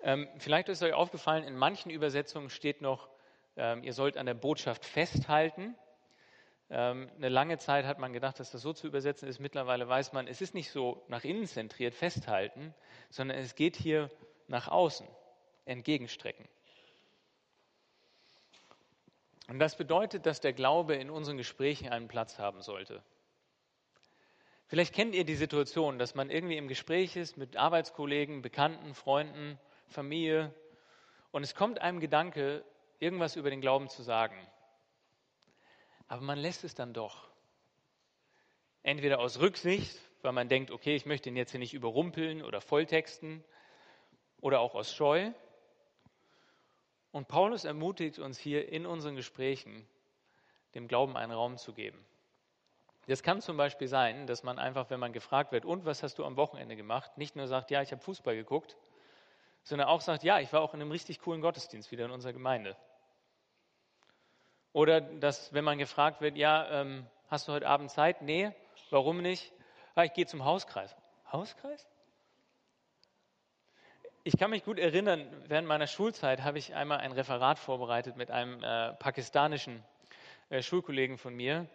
Ähm, 0.01 0.29
vielleicht 0.39 0.69
ist 0.69 0.83
euch 0.83 0.93
aufgefallen, 0.93 1.45
in 1.45 1.57
manchen 1.57 1.91
Übersetzungen 1.91 2.51
steht 2.51 2.81
noch 2.81 3.09
ähm, 3.57 3.83
ihr 3.83 3.93
sollt 3.93 4.17
an 4.17 4.27
der 4.27 4.35
Botschaft 4.35 4.85
festhalten. 4.85 5.75
Ähm, 6.69 7.11
eine 7.17 7.29
lange 7.29 7.59
Zeit 7.59 7.87
hat 7.87 7.99
man 7.99 8.13
gedacht, 8.13 8.39
dass 8.39 8.51
das 8.51 8.61
so 8.63 8.73
zu 8.73 8.87
übersetzen 8.87 9.29
ist. 9.29 9.41
Mittlerweile 9.41 9.89
weiß 9.89 10.13
man, 10.13 10.29
es 10.29 10.41
ist 10.41 10.55
nicht 10.55 10.71
so 10.71 11.05
nach 11.09 11.25
innen 11.25 11.47
zentriert 11.47 11.95
festhalten, 11.95 12.75
sondern 13.09 13.39
es 13.39 13.55
geht 13.55 13.77
hier 13.77 14.11
nach 14.47 14.69
außen, 14.69 15.07
entgegenstrecken. 15.65 16.47
Und 19.49 19.59
das 19.61 19.77
bedeutet, 19.77 20.27
dass 20.27 20.41
der 20.41 20.53
Glaube 20.53 20.97
in 20.97 21.09
unseren 21.09 21.37
Gesprächen 21.37 21.89
einen 21.89 22.09
Platz 22.09 22.39
haben 22.39 22.63
sollte. 22.63 23.03
Vielleicht 24.67 24.95
kennt 24.95 25.15
ihr 25.15 25.25
die 25.25 25.37
Situation, 25.37 25.99
dass 25.99 26.15
man 26.15 26.31
irgendwie 26.31 26.57
im 26.57 26.69
Gespräch 26.69 27.17
ist 27.17 27.37
mit 27.37 27.57
Arbeitskollegen, 27.57 28.43
Bekannten, 28.43 28.95
Freunden, 28.95 29.59
Familie 29.89 30.53
und 31.31 31.43
es 31.43 31.55
kommt 31.55 31.81
einem 31.81 32.01
Gedanke, 32.01 32.65
irgendwas 32.99 33.37
über 33.37 33.51
den 33.51 33.61
Glauben 33.61 33.89
zu 33.89 34.03
sagen. 34.03 34.37
Aber 36.09 36.23
man 36.23 36.39
lässt 36.39 36.65
es 36.65 36.75
dann 36.75 36.93
doch. 36.93 37.29
Entweder 38.83 39.19
aus 39.21 39.41
Rücksicht, 39.41 39.99
weil 40.23 40.33
man 40.33 40.49
denkt, 40.49 40.71
okay, 40.71 40.97
ich 40.97 41.07
möchte 41.07 41.29
ihn 41.29 41.37
jetzt 41.37 41.51
hier 41.51 41.61
nicht 41.61 41.75
überrumpeln 41.75 42.43
oder 42.43 42.61
volltexten, 42.61 43.45
oder 44.41 44.61
auch 44.61 44.75
aus 44.75 44.93
Scheu. 44.93 45.33
Und 47.11 47.29
Paulus 47.29 47.65
ermutigt 47.65 48.19
uns 48.19 48.39
hier 48.39 48.69
in 48.71 48.87
unseren 48.87 49.17
Gesprächen, 49.17 49.87
dem 50.75 50.89
Glauben 50.89 51.17
einen 51.17 51.33
Raum 51.33 51.57
zu 51.57 51.73
geben. 51.73 52.05
Das 53.07 53.23
kann 53.23 53.41
zum 53.41 53.57
Beispiel 53.57 53.87
sein, 53.87 54.27
dass 54.27 54.43
man 54.43 54.59
einfach, 54.59 54.91
wenn 54.91 54.99
man 54.99 55.13
gefragt 55.13 55.53
wird, 55.53 55.65
und 55.65 55.85
was 55.85 56.03
hast 56.03 56.19
du 56.19 56.25
am 56.25 56.37
Wochenende 56.37 56.75
gemacht, 56.75 57.17
nicht 57.17 57.37
nur 57.37 57.47
sagt, 57.47 57.71
ja, 57.71 57.81
ich 57.81 57.93
habe 57.93 58.03
Fußball 58.03 58.35
geguckt, 58.35 58.77
sondern 59.63 59.89
auch 59.89 60.01
sagt, 60.01 60.25
ja, 60.25 60.41
ich 60.41 60.53
war 60.53 60.61
auch 60.61 60.75
in 60.75 60.81
einem 60.81 60.91
richtig 60.91 61.21
coolen 61.21 61.41
Gottesdienst 61.41 61.91
wieder 61.93 62.05
in 62.05 62.11
unserer 62.11 62.33
Gemeinde. 62.33 62.77
Oder 64.73 65.01
dass, 65.01 65.53
wenn 65.55 65.65
man 65.65 65.79
gefragt 65.79 66.21
wird, 66.21 66.37
ja, 66.37 66.83
ähm, 66.83 67.07
hast 67.29 67.49
du 67.49 67.53
heute 67.53 67.67
Abend 67.67 67.91
Zeit? 67.91 68.23
Nee, 68.23 68.53
warum 68.91 69.23
nicht? 69.23 69.53
Ah, 69.95 70.05
ich 70.05 70.13
gehe 70.13 70.27
zum 70.27 70.45
Hauskreis. 70.45 70.95
Hauskreis? 71.33 71.89
Ich 74.25 74.37
kann 74.37 74.51
mich 74.51 74.65
gut 74.65 74.79
erinnern, 74.79 75.25
während 75.47 75.69
meiner 75.69 75.87
Schulzeit 75.87 76.43
habe 76.43 76.59
ich 76.59 76.75
einmal 76.75 76.99
ein 76.99 77.13
Referat 77.13 77.61
vorbereitet 77.61 78.17
mit 78.17 78.33
einem 78.33 78.63
äh, 78.63 78.93
pakistanischen 78.95 79.85
äh, 80.51 80.63
Schulkollegen 80.63 81.17
von 81.17 81.33
mir. 81.35 81.69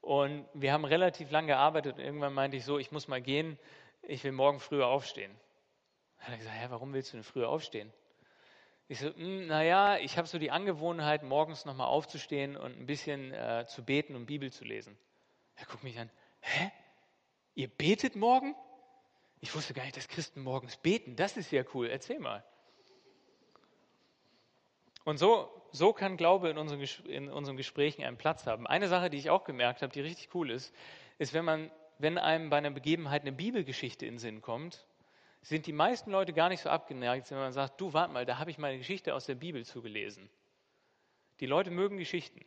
Und 0.00 0.46
wir 0.54 0.72
haben 0.72 0.84
relativ 0.84 1.30
lange 1.30 1.48
gearbeitet 1.48 1.98
und 1.98 2.04
irgendwann 2.04 2.32
meinte 2.32 2.56
ich 2.56 2.64
so, 2.64 2.78
ich 2.78 2.90
muss 2.90 3.08
mal 3.08 3.20
gehen, 3.20 3.58
ich 4.02 4.24
will 4.24 4.32
morgen 4.32 4.60
früher 4.60 4.86
aufstehen. 4.86 5.32
Dann 6.18 6.26
hat 6.26 6.34
er 6.34 6.38
gesagt, 6.38 6.56
ja, 6.62 6.70
warum 6.70 6.92
willst 6.92 7.12
du 7.12 7.18
denn 7.18 7.24
früher 7.24 7.48
aufstehen? 7.48 7.92
Ich 8.88 8.98
so, 8.98 9.14
hm, 9.14 9.46
naja, 9.46 9.98
ich 9.98 10.18
habe 10.18 10.26
so 10.26 10.38
die 10.38 10.50
Angewohnheit, 10.50 11.22
morgens 11.22 11.64
nochmal 11.64 11.86
aufzustehen 11.86 12.56
und 12.56 12.78
ein 12.78 12.86
bisschen 12.86 13.32
äh, 13.32 13.64
zu 13.68 13.84
beten 13.84 14.16
und 14.16 14.26
Bibel 14.26 14.50
zu 14.50 14.64
lesen. 14.64 14.98
Er 15.56 15.66
guckt 15.66 15.84
mich 15.84 15.98
an, 15.98 16.10
hä? 16.40 16.72
Ihr 17.54 17.68
betet 17.68 18.16
morgen? 18.16 18.54
Ich 19.40 19.54
wusste 19.54 19.74
gar 19.74 19.84
nicht, 19.84 19.96
dass 19.96 20.08
Christen 20.08 20.42
morgens 20.42 20.76
beten. 20.76 21.14
Das 21.14 21.36
ist 21.36 21.52
ja 21.52 21.62
cool. 21.74 21.88
Erzähl 21.88 22.18
mal. 22.18 22.44
Und 25.10 25.16
so, 25.16 25.50
so 25.72 25.92
kann 25.92 26.16
Glaube 26.16 26.50
in 26.50 26.56
unseren, 26.56 26.80
in 27.06 27.32
unseren 27.32 27.56
Gesprächen 27.56 28.04
einen 28.04 28.16
Platz 28.16 28.46
haben. 28.46 28.68
Eine 28.68 28.86
Sache, 28.86 29.10
die 29.10 29.16
ich 29.16 29.28
auch 29.28 29.42
gemerkt 29.42 29.82
habe, 29.82 29.92
die 29.92 30.02
richtig 30.02 30.32
cool 30.36 30.50
ist, 30.50 30.72
ist, 31.18 31.34
wenn, 31.34 31.44
man, 31.44 31.68
wenn 31.98 32.16
einem 32.16 32.48
bei 32.48 32.58
einer 32.58 32.70
Begebenheit 32.70 33.22
eine 33.22 33.32
Bibelgeschichte 33.32 34.06
in 34.06 34.14
den 34.14 34.18
Sinn 34.20 34.40
kommt, 34.40 34.86
sind 35.42 35.66
die 35.66 35.72
meisten 35.72 36.12
Leute 36.12 36.32
gar 36.32 36.48
nicht 36.48 36.60
so 36.60 36.70
abgeneigt, 36.70 37.28
wenn 37.32 37.38
man 37.38 37.52
sagt, 37.52 37.80
du, 37.80 37.92
warte 37.92 38.12
mal, 38.12 38.24
da 38.24 38.38
habe 38.38 38.52
ich 38.52 38.58
mal 38.58 38.68
eine 38.68 38.78
Geschichte 38.78 39.12
aus 39.12 39.26
der 39.26 39.34
Bibel 39.34 39.64
zugelesen. 39.64 40.30
Die 41.40 41.46
Leute 41.46 41.72
mögen 41.72 41.96
Geschichten 41.96 42.44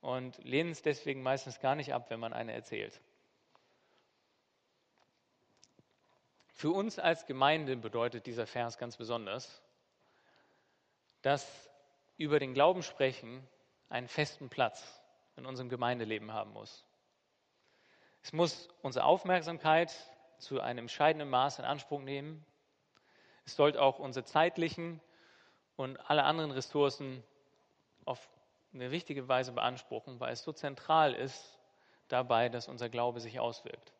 und 0.00 0.42
lehnen 0.42 0.72
es 0.72 0.82
deswegen 0.82 1.22
meistens 1.22 1.60
gar 1.60 1.76
nicht 1.76 1.94
ab, 1.94 2.10
wenn 2.10 2.18
man 2.18 2.32
eine 2.32 2.52
erzählt. 2.52 3.00
Für 6.52 6.70
uns 6.70 6.98
als 6.98 7.26
Gemeinde 7.26 7.76
bedeutet 7.76 8.26
dieser 8.26 8.48
Vers 8.48 8.76
ganz 8.76 8.96
besonders, 8.96 9.62
dass 11.22 11.70
über 12.16 12.38
den 12.38 12.54
Glauben 12.54 12.82
sprechen 12.82 13.46
einen 13.88 14.08
festen 14.08 14.48
Platz 14.48 15.02
in 15.36 15.46
unserem 15.46 15.68
Gemeindeleben 15.68 16.32
haben 16.32 16.52
muss. 16.52 16.84
Es 18.22 18.32
muss 18.32 18.68
unsere 18.82 19.04
Aufmerksamkeit 19.04 19.94
zu 20.38 20.60
einem 20.60 20.84
entscheidenden 20.84 21.30
Maß 21.30 21.58
in 21.58 21.64
Anspruch 21.64 22.00
nehmen. 22.00 22.44
Es 23.44 23.54
sollte 23.54 23.80
auch 23.80 23.98
unsere 23.98 24.24
zeitlichen 24.24 25.00
und 25.76 25.98
alle 26.10 26.24
anderen 26.24 26.50
Ressourcen 26.50 27.22
auf 28.04 28.28
eine 28.72 28.90
wichtige 28.90 29.28
Weise 29.28 29.52
beanspruchen, 29.52 30.18
weil 30.20 30.32
es 30.32 30.42
so 30.42 30.52
zentral 30.52 31.14
ist 31.14 31.58
dabei, 32.08 32.48
dass 32.48 32.68
unser 32.68 32.88
Glaube 32.88 33.20
sich 33.20 33.38
auswirkt. 33.38 33.92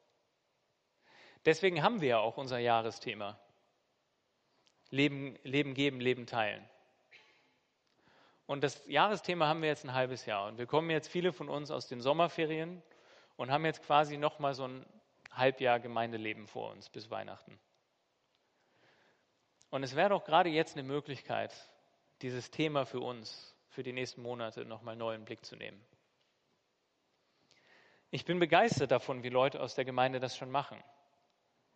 Deswegen 1.44 1.82
haben 1.82 2.00
wir 2.00 2.08
ja 2.08 2.18
auch 2.18 2.36
unser 2.36 2.58
Jahresthema. 2.58 3.38
Leben, 4.90 5.38
Leben 5.42 5.74
geben, 5.74 6.00
Leben 6.00 6.26
teilen. 6.26 6.68
Und 8.46 8.62
das 8.62 8.86
Jahresthema 8.86 9.46
haben 9.46 9.62
wir 9.62 9.68
jetzt 9.68 9.84
ein 9.84 9.92
halbes 9.92 10.24
Jahr. 10.24 10.46
Und 10.46 10.58
wir 10.58 10.66
kommen 10.66 10.90
jetzt 10.90 11.08
viele 11.08 11.32
von 11.32 11.48
uns 11.48 11.70
aus 11.70 11.88
den 11.88 12.00
Sommerferien 12.00 12.82
und 13.36 13.50
haben 13.50 13.64
jetzt 13.64 13.82
quasi 13.82 14.16
nochmal 14.16 14.54
so 14.54 14.66
ein 14.66 14.86
Halbjahr 15.32 15.80
Gemeindeleben 15.80 16.46
vor 16.46 16.70
uns 16.70 16.88
bis 16.88 17.10
Weihnachten. 17.10 17.58
Und 19.70 19.82
es 19.82 19.96
wäre 19.96 20.10
doch 20.10 20.24
gerade 20.24 20.48
jetzt 20.48 20.76
eine 20.76 20.86
Möglichkeit, 20.86 21.52
dieses 22.22 22.50
Thema 22.50 22.86
für 22.86 23.00
uns, 23.00 23.54
für 23.68 23.82
die 23.82 23.92
nächsten 23.92 24.22
Monate 24.22 24.64
nochmal 24.64 24.96
neu 24.96 25.14
in 25.14 25.22
den 25.22 25.26
Blick 25.26 25.44
zu 25.44 25.56
nehmen. 25.56 25.84
Ich 28.10 28.24
bin 28.24 28.38
begeistert 28.38 28.92
davon, 28.92 29.24
wie 29.24 29.28
Leute 29.28 29.60
aus 29.60 29.74
der 29.74 29.84
Gemeinde 29.84 30.20
das 30.20 30.36
schon 30.36 30.50
machen. 30.50 30.82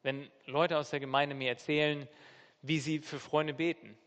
Wenn 0.03 0.31
Leute 0.47 0.79
aus 0.79 0.91
der 0.91 1.01
Gemeinde 1.01 1.35
mir 1.35 1.49
erzählen, 1.49 2.09
wie 2.63 2.79
sie 2.79 3.01
für 3.01 3.19
Freunde 3.19 3.53
beten. 3.53 3.99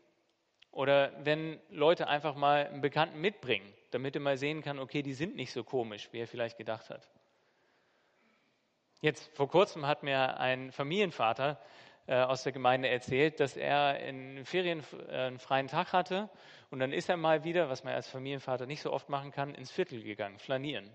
Oder 0.74 1.12
wenn 1.24 1.60
Leute 1.70 2.08
einfach 2.08 2.34
mal 2.34 2.66
einen 2.66 2.80
Bekannten 2.80 3.20
mitbringen, 3.20 3.72
damit 3.92 4.16
er 4.16 4.20
mal 4.20 4.36
sehen 4.36 4.60
kann, 4.60 4.80
okay, 4.80 5.02
die 5.02 5.14
sind 5.14 5.36
nicht 5.36 5.52
so 5.52 5.62
komisch, 5.62 6.08
wie 6.10 6.18
er 6.18 6.26
vielleicht 6.26 6.58
gedacht 6.58 6.90
hat. 6.90 7.08
Jetzt 9.00 9.30
vor 9.36 9.48
kurzem 9.48 9.86
hat 9.86 10.02
mir 10.02 10.40
ein 10.40 10.72
Familienvater 10.72 11.60
äh, 12.08 12.16
aus 12.16 12.42
der 12.42 12.50
Gemeinde 12.50 12.88
erzählt, 12.88 13.38
dass 13.38 13.56
er 13.56 14.00
in 14.00 14.44
Ferien 14.44 14.82
äh, 15.08 15.14
einen 15.14 15.38
freien 15.38 15.68
Tag 15.68 15.92
hatte 15.92 16.28
und 16.70 16.80
dann 16.80 16.92
ist 16.92 17.08
er 17.08 17.16
mal 17.16 17.44
wieder, 17.44 17.68
was 17.68 17.84
man 17.84 17.94
als 17.94 18.08
Familienvater 18.08 18.66
nicht 18.66 18.82
so 18.82 18.92
oft 18.92 19.08
machen 19.08 19.30
kann, 19.30 19.54
ins 19.54 19.70
Viertel 19.70 20.02
gegangen, 20.02 20.40
flanieren. 20.40 20.90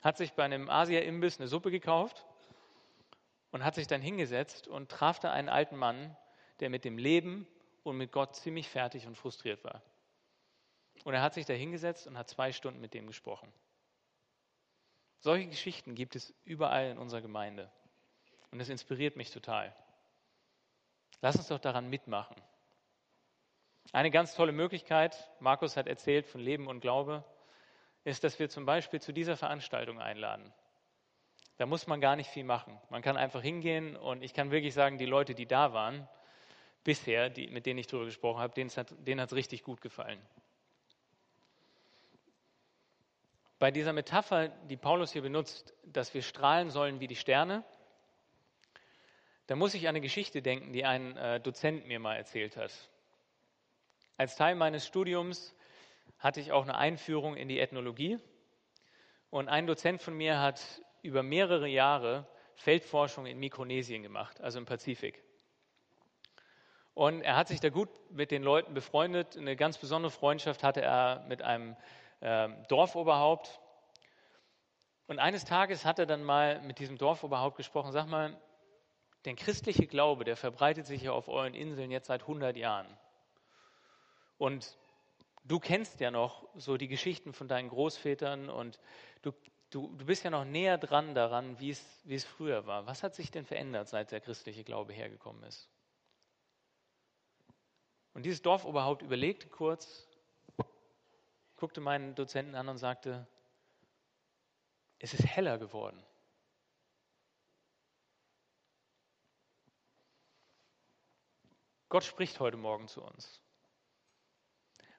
Hat 0.00 0.16
sich 0.16 0.32
bei 0.32 0.44
einem 0.44 0.70
Asia-Imbiss 0.70 1.38
eine 1.38 1.48
Suppe 1.48 1.70
gekauft 1.70 2.24
und 3.50 3.64
hat 3.64 3.74
sich 3.74 3.86
dann 3.86 4.00
hingesetzt 4.00 4.66
und 4.66 4.90
traf 4.90 5.20
da 5.20 5.30
einen 5.30 5.50
alten 5.50 5.76
Mann, 5.76 6.16
der 6.60 6.70
mit 6.70 6.86
dem 6.86 6.96
Leben 6.96 7.46
und 7.88 7.96
mit 7.96 8.12
Gott 8.12 8.36
ziemlich 8.36 8.68
fertig 8.68 9.06
und 9.06 9.16
frustriert 9.16 9.64
war. 9.64 9.82
Und 11.04 11.14
er 11.14 11.22
hat 11.22 11.34
sich 11.34 11.46
da 11.46 11.54
hingesetzt 11.54 12.06
und 12.06 12.18
hat 12.18 12.28
zwei 12.28 12.52
Stunden 12.52 12.80
mit 12.80 12.94
dem 12.94 13.06
gesprochen. 13.06 13.52
Solche 15.20 15.48
Geschichten 15.48 15.94
gibt 15.94 16.16
es 16.16 16.34
überall 16.44 16.90
in 16.90 16.98
unserer 16.98 17.22
Gemeinde. 17.22 17.70
Und 18.50 18.58
das 18.58 18.68
inspiriert 18.68 19.16
mich 19.16 19.30
total. 19.30 19.74
Lass 21.20 21.36
uns 21.36 21.48
doch 21.48 21.58
daran 21.58 21.90
mitmachen. 21.90 22.36
Eine 23.92 24.10
ganz 24.10 24.34
tolle 24.34 24.52
Möglichkeit, 24.52 25.30
Markus 25.40 25.76
hat 25.76 25.86
erzählt 25.86 26.26
von 26.26 26.40
Leben 26.40 26.66
und 26.66 26.80
Glaube, 26.80 27.24
ist, 28.04 28.22
dass 28.22 28.38
wir 28.38 28.48
zum 28.48 28.66
Beispiel 28.66 29.00
zu 29.00 29.12
dieser 29.12 29.36
Veranstaltung 29.36 30.00
einladen. 30.00 30.52
Da 31.56 31.66
muss 31.66 31.86
man 31.86 32.00
gar 32.00 32.14
nicht 32.14 32.30
viel 32.30 32.44
machen. 32.44 32.80
Man 32.90 33.02
kann 33.02 33.16
einfach 33.16 33.42
hingehen 33.42 33.96
und 33.96 34.22
ich 34.22 34.32
kann 34.32 34.50
wirklich 34.50 34.74
sagen, 34.74 34.98
die 34.98 35.06
Leute, 35.06 35.34
die 35.34 35.46
da 35.46 35.72
waren, 35.72 36.08
bisher, 36.84 37.30
die, 37.30 37.48
mit 37.48 37.66
denen 37.66 37.78
ich 37.78 37.86
darüber 37.86 38.06
gesprochen 38.06 38.40
habe, 38.40 38.54
denen 38.54 39.20
hat 39.20 39.30
es 39.30 39.36
richtig 39.36 39.62
gut 39.62 39.80
gefallen. 39.80 40.20
Bei 43.58 43.70
dieser 43.70 43.92
Metapher, 43.92 44.48
die 44.48 44.76
Paulus 44.76 45.12
hier 45.12 45.22
benutzt, 45.22 45.74
dass 45.84 46.14
wir 46.14 46.22
strahlen 46.22 46.70
sollen 46.70 47.00
wie 47.00 47.08
die 47.08 47.16
Sterne, 47.16 47.64
da 49.48 49.56
muss 49.56 49.74
ich 49.74 49.88
an 49.88 49.90
eine 49.90 50.00
Geschichte 50.00 50.42
denken, 50.42 50.72
die 50.72 50.84
ein 50.84 51.16
äh, 51.16 51.40
Dozent 51.40 51.86
mir 51.86 51.98
mal 51.98 52.16
erzählt 52.16 52.56
hat. 52.56 52.72
Als 54.16 54.36
Teil 54.36 54.54
meines 54.54 54.86
Studiums 54.86 55.54
hatte 56.18 56.40
ich 56.40 56.52
auch 56.52 56.64
eine 56.64 56.76
Einführung 56.76 57.34
in 57.36 57.48
die 57.48 57.58
Ethnologie 57.58 58.18
und 59.30 59.48
ein 59.48 59.66
Dozent 59.66 60.02
von 60.02 60.14
mir 60.14 60.38
hat 60.40 60.82
über 61.02 61.22
mehrere 61.22 61.66
Jahre 61.66 62.26
Feldforschung 62.56 63.26
in 63.26 63.38
Mikronesien 63.38 64.02
gemacht, 64.02 64.40
also 64.40 64.58
im 64.58 64.66
Pazifik. 64.66 65.22
Und 66.98 67.22
er 67.22 67.36
hat 67.36 67.46
sich 67.46 67.60
da 67.60 67.68
gut 67.68 67.88
mit 68.10 68.32
den 68.32 68.42
Leuten 68.42 68.74
befreundet. 68.74 69.36
Eine 69.36 69.54
ganz 69.54 69.78
besondere 69.78 70.10
Freundschaft 70.10 70.64
hatte 70.64 70.82
er 70.82 71.24
mit 71.28 71.42
einem 71.42 71.76
äh, 72.18 72.48
Dorfoberhaupt. 72.66 73.60
Und 75.06 75.20
eines 75.20 75.44
Tages 75.44 75.84
hat 75.84 76.00
er 76.00 76.06
dann 76.06 76.24
mal 76.24 76.60
mit 76.62 76.80
diesem 76.80 76.98
Dorfoberhaupt 76.98 77.56
gesprochen. 77.56 77.92
Sag 77.92 78.08
mal, 78.08 78.36
der 79.26 79.36
christliche 79.36 79.86
Glaube, 79.86 80.24
der 80.24 80.36
verbreitet 80.36 80.86
sich 80.86 81.02
ja 81.02 81.12
auf 81.12 81.28
euren 81.28 81.54
Inseln 81.54 81.92
jetzt 81.92 82.08
seit 82.08 82.22
100 82.22 82.56
Jahren. 82.56 82.88
Und 84.36 84.76
du 85.44 85.60
kennst 85.60 86.00
ja 86.00 86.10
noch 86.10 86.48
so 86.56 86.76
die 86.76 86.88
Geschichten 86.88 87.32
von 87.32 87.46
deinen 87.46 87.68
Großvätern 87.68 88.50
und 88.50 88.80
du 89.22 89.30
du, 89.70 89.94
du 89.96 90.04
bist 90.04 90.24
ja 90.24 90.30
noch 90.30 90.44
näher 90.44 90.78
dran 90.78 91.14
daran, 91.14 91.60
wie 91.60 91.70
es, 91.70 92.02
wie 92.02 92.16
es 92.16 92.24
früher 92.24 92.66
war. 92.66 92.86
Was 92.86 93.04
hat 93.04 93.14
sich 93.14 93.30
denn 93.30 93.44
verändert, 93.44 93.86
seit 93.88 94.10
der 94.10 94.20
christliche 94.20 94.64
Glaube 94.64 94.92
hergekommen 94.92 95.44
ist? 95.44 95.68
Und 98.18 98.24
dieses 98.24 98.42
Dorfoberhaupt 98.42 99.02
überlegte 99.02 99.46
kurz, 99.46 100.08
guckte 101.54 101.80
meinen 101.80 102.16
Dozenten 102.16 102.56
an 102.56 102.68
und 102.68 102.76
sagte, 102.76 103.28
es 104.98 105.14
ist 105.14 105.24
heller 105.24 105.56
geworden. 105.56 106.04
Gott 111.88 112.02
spricht 112.02 112.40
heute 112.40 112.56
Morgen 112.56 112.88
zu 112.88 113.04
uns. 113.04 113.40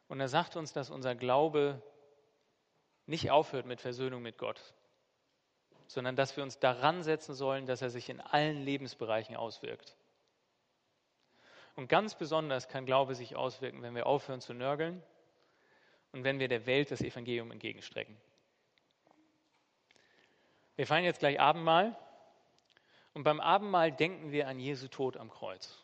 Und 0.08 0.22
er 0.22 0.30
sagt 0.30 0.56
uns, 0.56 0.72
dass 0.72 0.90
unser 0.90 1.14
Glaube 1.14 1.84
nicht 3.06 3.32
aufhört 3.32 3.66
mit 3.66 3.82
Versöhnung 3.82 4.22
mit 4.22 4.38
Gott, 4.38 4.74
sondern 5.88 6.16
dass 6.16 6.38
wir 6.38 6.44
uns 6.44 6.60
daran 6.60 7.04
setzen 7.04 7.36
sollen, 7.36 7.66
dass 7.66 7.82
er 7.82 7.90
sich 7.90 8.08
in 8.08 8.22
allen 8.22 8.62
Lebensbereichen 8.62 9.36
auswirkt. 9.36 9.99
Und 11.80 11.88
ganz 11.88 12.14
besonders 12.14 12.68
kann 12.68 12.86
Glaube 12.86 13.16
sich 13.16 13.38
auswirken, 13.38 13.82
wenn 13.82 13.96
wir 13.96 14.06
aufhören 14.06 14.42
zu 14.42 14.54
nörgeln 14.54 15.02
und 16.12 16.26
wenn 16.26 16.38
wir 16.38 16.50
der 16.50 16.66
Welt 16.66 16.92
das 16.92 17.00
Evangelium 17.00 17.52
entgegenstrecken. 17.52 18.18
Wir 20.76 20.86
feiern 20.86 21.06
jetzt 21.06 21.20
gleich 21.20 21.40
Abendmahl 21.40 21.98
und 23.14 23.24
beim 23.24 23.40
Abendmahl 23.40 23.94
denken 23.94 24.34
wir 24.34 24.50
an 24.50 24.60
Jesu 24.60 24.90
Tod 24.90 25.16
am 25.16 25.30
Kreuz 25.30 25.82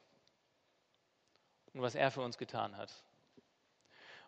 und 1.72 1.82
was 1.82 1.96
er 1.96 2.12
für 2.12 2.24
uns 2.24 2.38
getan 2.38 2.76
hat. 2.76 2.92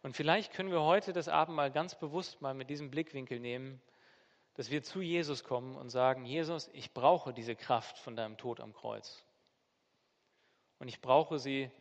Und 0.03 0.15
vielleicht 0.15 0.53
können 0.53 0.71
wir 0.71 0.83
heute 0.83 1.11
das 1.11 1.27
Abendmahl 1.27 1.69
ganz 1.69 1.95
bewusst 1.95 2.39
mal 2.39 2.53
mit 2.53 2.69
diesem 2.69 2.89
Blickwinkel 2.89 3.41
nehmen, 3.41 3.81
dass 4.53 4.71
wir 4.71 4.83
zu 4.83 5.01
Jesus 5.01 5.43
kommen 5.43 5.75
und 5.75 5.89
sagen, 5.89 6.23
Jesus, 6.23 6.69
ich 6.71 6.93
brauche 6.93 7.33
diese 7.33 7.57
Kraft 7.57 7.97
von 7.97 8.15
deinem 8.15 8.37
Tod 8.37 8.61
am 8.61 8.73
Kreuz. 8.73 9.26
Und 10.79 10.87
ich 10.87 11.01
brauche 11.01 11.39
sie, 11.39 11.71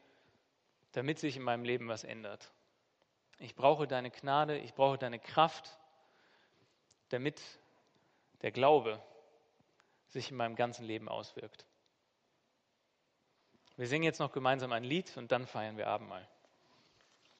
damit 0.92 1.18
sich 1.18 1.36
in 1.36 1.42
meinem 1.42 1.64
Leben 1.64 1.88
was 1.88 2.04
ändert. 2.04 2.52
Ich 3.38 3.54
brauche 3.54 3.86
deine 3.86 4.10
Gnade, 4.10 4.58
ich 4.58 4.74
brauche 4.74 4.96
deine 4.96 5.18
Kraft, 5.18 5.78
damit 7.10 7.40
der 8.42 8.50
Glaube 8.50 9.02
sich 10.08 10.30
in 10.30 10.36
meinem 10.36 10.56
ganzen 10.56 10.84
Leben 10.84 11.08
auswirkt. 11.08 11.66
Wir 13.76 13.86
singen 13.86 14.04
jetzt 14.04 14.20
noch 14.20 14.32
gemeinsam 14.32 14.72
ein 14.72 14.84
Lied 14.84 15.14
und 15.18 15.32
dann 15.32 15.46
feiern 15.46 15.76
wir 15.76 15.88
Abendmahl. 15.88 16.26